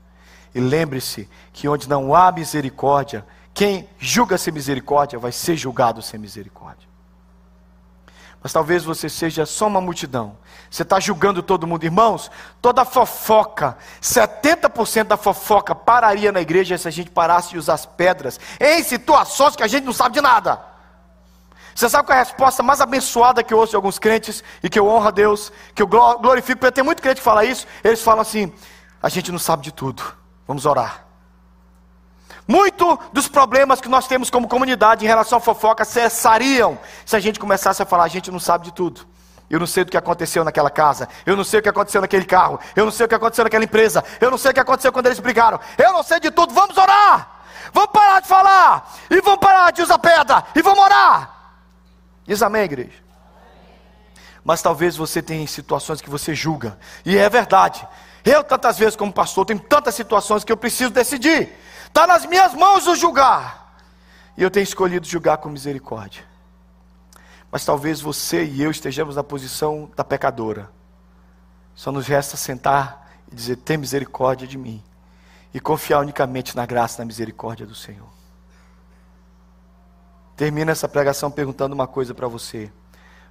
E 0.55 0.61
lembre-se 0.61 1.29
que 1.53 1.69
onde 1.69 1.89
não 1.89 2.15
há 2.15 2.33
misericórdia, 2.33 3.25
quem 3.55 3.89
julga 3.99 4.37
ser 4.37 4.53
misericórdia 4.53 5.19
vai 5.19 5.33
ser 5.33 5.57
julgado 5.57 6.03
sem 6.03 6.19
misericórdia. 6.19 6.89
Mas 8.43 8.53
talvez 8.53 8.85
você 8.85 9.09
seja 9.09 9.45
só 9.45 9.67
uma 9.67 9.81
multidão. 9.81 10.37
Você 10.71 10.83
está 10.83 11.01
julgando 11.01 11.43
todo 11.43 11.67
mundo. 11.67 11.85
Irmãos, 11.85 12.31
toda 12.61 12.85
fofoca, 12.85 13.77
70% 14.01 15.05
da 15.05 15.17
fofoca 15.17 15.75
pararia 15.75 16.31
na 16.31 16.41
igreja 16.41 16.79
se 16.79 16.87
a 16.87 16.91
gente 16.91 17.11
parasse 17.11 17.51
de 17.51 17.59
usar 17.59 17.75
as 17.75 17.87
pedras 17.87 18.39
em 18.61 18.83
situações 18.83 19.57
que 19.57 19.63
a 19.63 19.67
gente 19.67 19.85
não 19.85 19.93
sabe 19.93 20.15
de 20.15 20.21
nada. 20.21 20.61
Você 21.75 21.91
sabe 21.91 22.07
qual 22.07 22.17
é 22.17 22.21
a 22.21 22.25
resposta 22.25 22.63
mais 22.63 22.81
abençoada 22.81 23.43
que 23.43 23.53
eu 23.53 23.59
ouço 23.59 23.71
de 23.71 23.77
alguns 23.77 23.99
crentes 23.99 24.43
e 24.63 24.71
que 24.71 24.79
eu 24.79 24.87
honro 24.89 25.09
a 25.09 25.11
Deus, 25.11 25.53
que 25.75 25.83
eu 25.83 25.87
glorifico, 25.87 26.61
porque 26.61 26.73
tem 26.73 26.85
muito 26.85 27.03
crente 27.03 27.17
que 27.17 27.25
fala 27.25 27.45
isso. 27.45 27.67
Eles 27.85 28.03
falam 28.03 28.23
assim: 28.23 28.51
a 29.03 29.09
gente 29.09 29.31
não 29.31 29.39
sabe 29.39 29.63
de 29.63 29.73
tudo, 29.73 30.03
vamos 30.47 30.65
orar. 30.65 31.06
Muito 32.47 32.99
dos 33.13 33.27
problemas 33.27 33.81
que 33.81 33.89
nós 33.89 34.07
temos 34.07 34.31
como 34.31 34.47
comunidade 34.47 35.05
em 35.05 35.09
relação 35.09 35.39
à 35.39 35.41
fofoca 35.41 35.85
cessariam 35.85 36.79
se 37.05 37.17
a 37.17 37.21
gente 37.21 37.41
começasse 37.41 37.83
a 37.83 37.87
falar: 37.87 38.05
a 38.05 38.09
gente 38.09 38.31
não 38.31 38.39
sabe 38.39 38.67
de 38.67 38.73
tudo. 38.73 39.07
Eu 39.49 39.61
não 39.61 39.67
sei 39.67 39.85
do 39.85 39.91
que 39.91 39.97
aconteceu 39.97 40.45
naquela 40.45 40.71
casa. 40.71 41.09
Eu 41.25 41.37
não 41.37 41.45
sei 41.45 41.61
o 41.61 41.63
que 41.63 41.69
aconteceu 41.69 42.01
naquele 42.01 42.25
carro. 42.25 42.59
Eu 42.75 42.85
não 42.85 42.93
sei 42.93 43.07
o 43.07 43.09
que 43.09 43.15
aconteceu 43.15 43.45
naquela 43.45 43.65
empresa. 43.65 44.05
Eu 44.21 44.31
não 44.31 44.39
sei 44.39 44.51
o 44.51 44.55
que 44.55 44.61
aconteceu 44.61 44.93
quando 44.93 45.07
eles 45.07 45.21
brigaram. 45.21 45.61
Eu 45.79 45.93
não 45.93 46.03
sei 46.03 46.19
de 46.19 46.31
tudo. 46.33 46.53
Vamos 46.53 46.77
orar. 46.77 47.43
Vamos 47.73 47.91
parar 47.93 48.21
de 48.21 48.29
falar. 48.29 48.93
E 49.09 49.21
vamos 49.21 49.39
parar 49.39 49.71
de 49.71 49.83
usar 49.83 49.99
pedra. 49.99 50.45
E 50.55 50.63
vamos 50.63 50.81
orar. 50.81 51.31
Diz 52.27 52.43
amém, 52.43 52.63
igreja. 52.63 53.07
Mas 54.45 54.63
talvez 54.63 54.97
você 54.97 55.23
tenha 55.23 55.47
situações 55.47 56.01
que 56.01 56.11
você 56.11 56.35
julga. 56.35 56.77
E 57.05 57.17
é 57.17 57.29
verdade. 57.29 57.87
Eu, 58.25 58.43
tantas 58.43 58.77
vezes, 58.77 58.97
como 58.97 59.13
pastor, 59.13 59.47
tenho 59.47 59.61
tantas 59.61 59.95
situações 59.95 60.43
que 60.43 60.51
eu 60.51 60.57
preciso 60.57 60.91
decidir. 60.91 61.57
Está 61.97 62.07
nas 62.07 62.27
minhas 62.27 62.53
mãos 62.53 62.87
o 62.87 62.95
julgar. 62.95 63.75
E 64.37 64.43
eu 64.43 64.51
tenho 64.51 64.65
escolhido 64.65 65.07
julgar 65.07 65.39
com 65.39 65.49
misericórdia. 65.49 66.25
Mas 67.51 67.65
talvez 67.65 68.03
você 68.03 68.45
e 68.45 68.61
eu 68.61 68.71
estejamos 68.71 69.17
na 69.17 69.25
posição 69.25 69.91
da 69.97 70.05
pecadora. 70.05 70.71
Só 71.75 71.91
nos 71.91 72.07
resta 72.07 72.37
sentar 72.37 73.11
e 73.33 73.35
dizer: 73.35 73.57
tem 73.57 73.79
misericórdia 73.79 74.47
de 74.47 74.59
mim. 74.59 74.85
E 75.55 75.59
confiar 75.59 76.01
unicamente 76.01 76.55
na 76.55 76.67
graça 76.67 76.97
e 76.97 76.99
na 76.99 77.07
misericórdia 77.07 77.65
do 77.65 77.75
Senhor. 77.75 78.11
Termina 80.37 80.73
essa 80.73 80.87
pregação 80.87 81.31
perguntando 81.31 81.75
uma 81.75 81.87
coisa 81.87 82.15
para 82.15 82.29
você: 82.29 82.71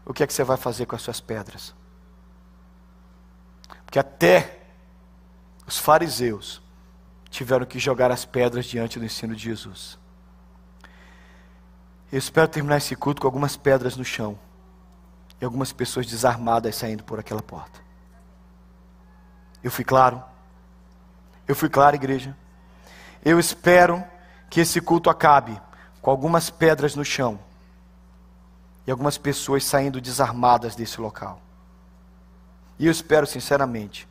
o 0.04 0.12
que 0.12 0.24
é 0.24 0.26
que 0.26 0.34
você 0.34 0.44
vai 0.44 0.58
fazer 0.58 0.88
com 0.88 0.96
as 0.96 1.04
suas 1.04 1.22
pedras? 1.22 1.76
Porque 3.86 4.00
até 4.00 4.60
os 5.68 5.78
fariseus 5.78 6.65
tiveram 7.36 7.66
que 7.66 7.78
jogar 7.78 8.12
as 8.12 8.24
pedras 8.24 8.66
diante 8.66 8.98
do 8.98 9.04
ensino 9.04 9.36
de 9.36 9.44
Jesus. 9.44 10.00
Eu 12.10 12.18
espero 12.18 12.48
terminar 12.48 12.78
esse 12.78 12.96
culto 12.96 13.22
com 13.22 13.28
algumas 13.28 13.58
pedras 13.58 13.98
no 13.98 14.06
chão 14.06 14.40
e 15.42 15.44
algumas 15.44 15.74
pessoas 15.74 16.06
desarmadas 16.06 16.78
saindo 16.78 17.04
por 17.04 17.20
aquela 17.20 17.42
porta. 17.42 17.82
Eu 19.62 19.70
fui 19.70 19.84
claro? 19.84 20.24
Eu 21.46 21.56
fui 21.56 21.68
claro, 21.68 21.98
igreja? 21.98 22.38
Eu 23.24 23.38
espero 23.38 24.02
que 24.50 24.62
esse 24.62 24.80
culto 24.80 25.10
acabe 25.10 25.60
com 26.02 26.10
algumas 26.10 26.50
pedras 26.50 26.96
no 26.96 27.04
chão 27.04 27.38
e 28.88 28.92
algumas 28.92 29.18
pessoas 29.18 29.66
saindo 29.66 30.00
desarmadas 30.00 30.74
desse 30.74 31.02
local. 31.02 31.42
E 32.80 32.86
eu 32.86 32.92
espero 32.92 33.28
sinceramente 33.28 34.08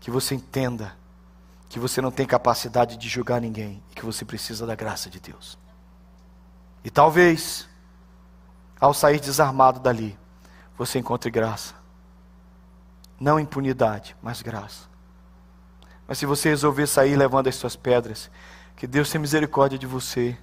que 0.00 0.10
você 0.10 0.34
entenda 0.34 1.01
que 1.72 1.80
você 1.80 2.02
não 2.02 2.10
tem 2.10 2.26
capacidade 2.26 2.98
de 2.98 3.08
julgar 3.08 3.40
ninguém 3.40 3.82
e 3.90 3.94
que 3.94 4.04
você 4.04 4.26
precisa 4.26 4.66
da 4.66 4.74
graça 4.74 5.08
de 5.08 5.18
Deus. 5.18 5.58
E 6.84 6.90
talvez, 6.90 7.66
ao 8.78 8.92
sair 8.92 9.18
desarmado 9.18 9.80
dali, 9.80 10.18
você 10.76 10.98
encontre 10.98 11.30
graça. 11.30 11.74
Não 13.18 13.40
impunidade, 13.40 14.14
mas 14.20 14.42
graça. 14.42 14.86
Mas 16.06 16.18
se 16.18 16.26
você 16.26 16.50
resolver 16.50 16.86
sair 16.86 17.16
levando 17.16 17.48
as 17.48 17.54
suas 17.54 17.74
pedras, 17.74 18.30
que 18.76 18.86
Deus 18.86 19.10
tenha 19.10 19.22
misericórdia 19.22 19.78
de 19.78 19.86
você 19.86 20.36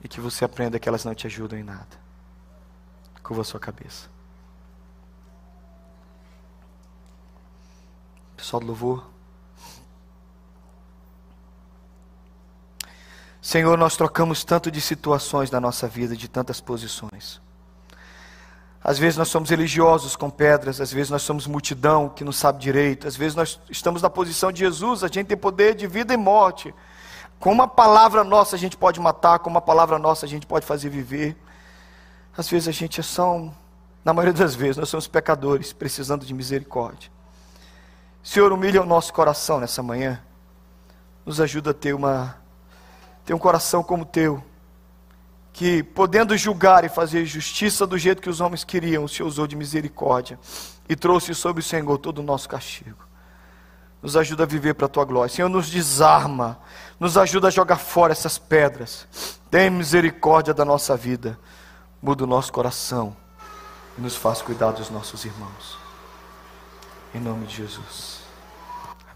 e 0.00 0.06
que 0.06 0.20
você 0.20 0.44
aprenda 0.44 0.78
que 0.78 0.88
elas 0.88 1.04
não 1.04 1.12
te 1.12 1.26
ajudam 1.26 1.58
em 1.58 1.64
nada. 1.64 2.00
Curva 3.20 3.42
a 3.42 3.44
sua 3.44 3.58
cabeça. 3.58 4.08
Pessoal 8.36 8.60
do 8.60 8.66
louvor. 8.68 9.15
Senhor, 13.46 13.78
nós 13.78 13.96
trocamos 13.96 14.42
tanto 14.42 14.72
de 14.72 14.80
situações 14.80 15.52
na 15.52 15.60
nossa 15.60 15.86
vida, 15.86 16.16
de 16.16 16.26
tantas 16.26 16.60
posições. 16.60 17.40
Às 18.82 18.98
vezes 18.98 19.16
nós 19.16 19.28
somos 19.28 19.50
religiosos 19.50 20.16
com 20.16 20.28
pedras, 20.28 20.80
às 20.80 20.92
vezes 20.92 21.10
nós 21.10 21.22
somos 21.22 21.46
multidão 21.46 22.08
que 22.08 22.24
não 22.24 22.32
sabe 22.32 22.58
direito, 22.58 23.06
às 23.06 23.14
vezes 23.14 23.36
nós 23.36 23.60
estamos 23.70 24.02
na 24.02 24.10
posição 24.10 24.50
de 24.50 24.58
Jesus, 24.58 25.04
a 25.04 25.06
gente 25.06 25.28
tem 25.28 25.36
poder 25.36 25.76
de 25.76 25.86
vida 25.86 26.12
e 26.12 26.16
morte. 26.16 26.74
Com 27.38 27.52
uma 27.52 27.68
palavra 27.68 28.24
nossa 28.24 28.56
a 28.56 28.58
gente 28.58 28.76
pode 28.76 28.98
matar, 28.98 29.38
com 29.38 29.48
uma 29.48 29.60
palavra 29.60 29.96
nossa 29.96 30.26
a 30.26 30.28
gente 30.28 30.44
pode 30.44 30.66
fazer 30.66 30.88
viver. 30.88 31.36
Às 32.36 32.48
vezes 32.48 32.66
a 32.66 32.72
gente 32.72 32.98
é 32.98 33.02
só, 33.04 33.48
na 34.04 34.12
maioria 34.12 34.34
das 34.34 34.56
vezes, 34.56 34.76
nós 34.76 34.88
somos 34.88 35.06
pecadores, 35.06 35.72
precisando 35.72 36.26
de 36.26 36.34
misericórdia. 36.34 37.12
Senhor, 38.24 38.50
humilha 38.50 38.82
o 38.82 38.84
nosso 38.84 39.12
coração 39.12 39.60
nessa 39.60 39.84
manhã, 39.84 40.20
nos 41.24 41.40
ajuda 41.40 41.70
a 41.70 41.74
ter 41.74 41.94
uma 41.94 42.44
tem 43.26 43.34
um 43.34 43.40
coração 43.40 43.82
como 43.82 44.04
o 44.04 44.06
teu, 44.06 44.42
que 45.52 45.82
podendo 45.82 46.36
julgar 46.36 46.84
e 46.84 46.88
fazer 46.88 47.26
justiça 47.26 47.84
do 47.84 47.98
jeito 47.98 48.22
que 48.22 48.30
os 48.30 48.40
homens 48.40 48.62
queriam, 48.62 49.02
o 49.02 49.08
Senhor 49.08 49.26
usou 49.26 49.48
de 49.48 49.56
misericórdia 49.56 50.38
e 50.88 50.94
trouxe 50.94 51.34
sobre 51.34 51.60
o 51.60 51.64
Senhor 51.64 51.98
todo 51.98 52.20
o 52.20 52.22
nosso 52.22 52.48
castigo. 52.48 53.04
Nos 54.00 54.16
ajuda 54.16 54.44
a 54.44 54.46
viver 54.46 54.74
para 54.74 54.86
a 54.86 54.88
tua 54.88 55.04
glória. 55.04 55.34
Senhor, 55.34 55.48
nos 55.48 55.68
desarma, 55.68 56.60
nos 57.00 57.18
ajuda 57.18 57.48
a 57.48 57.50
jogar 57.50 57.78
fora 57.78 58.12
essas 58.12 58.38
pedras. 58.38 59.08
Tem 59.50 59.68
misericórdia 59.70 60.54
da 60.54 60.64
nossa 60.64 60.96
vida, 60.96 61.36
muda 62.00 62.22
o 62.22 62.26
nosso 62.28 62.52
coração 62.52 63.16
e 63.98 64.00
nos 64.00 64.14
faz 64.14 64.40
cuidar 64.40 64.70
dos 64.70 64.88
nossos 64.88 65.24
irmãos. 65.24 65.76
Em 67.12 67.18
nome 67.18 67.46
de 67.46 67.56
Jesus. 67.56 68.20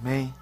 Amém. 0.01 0.35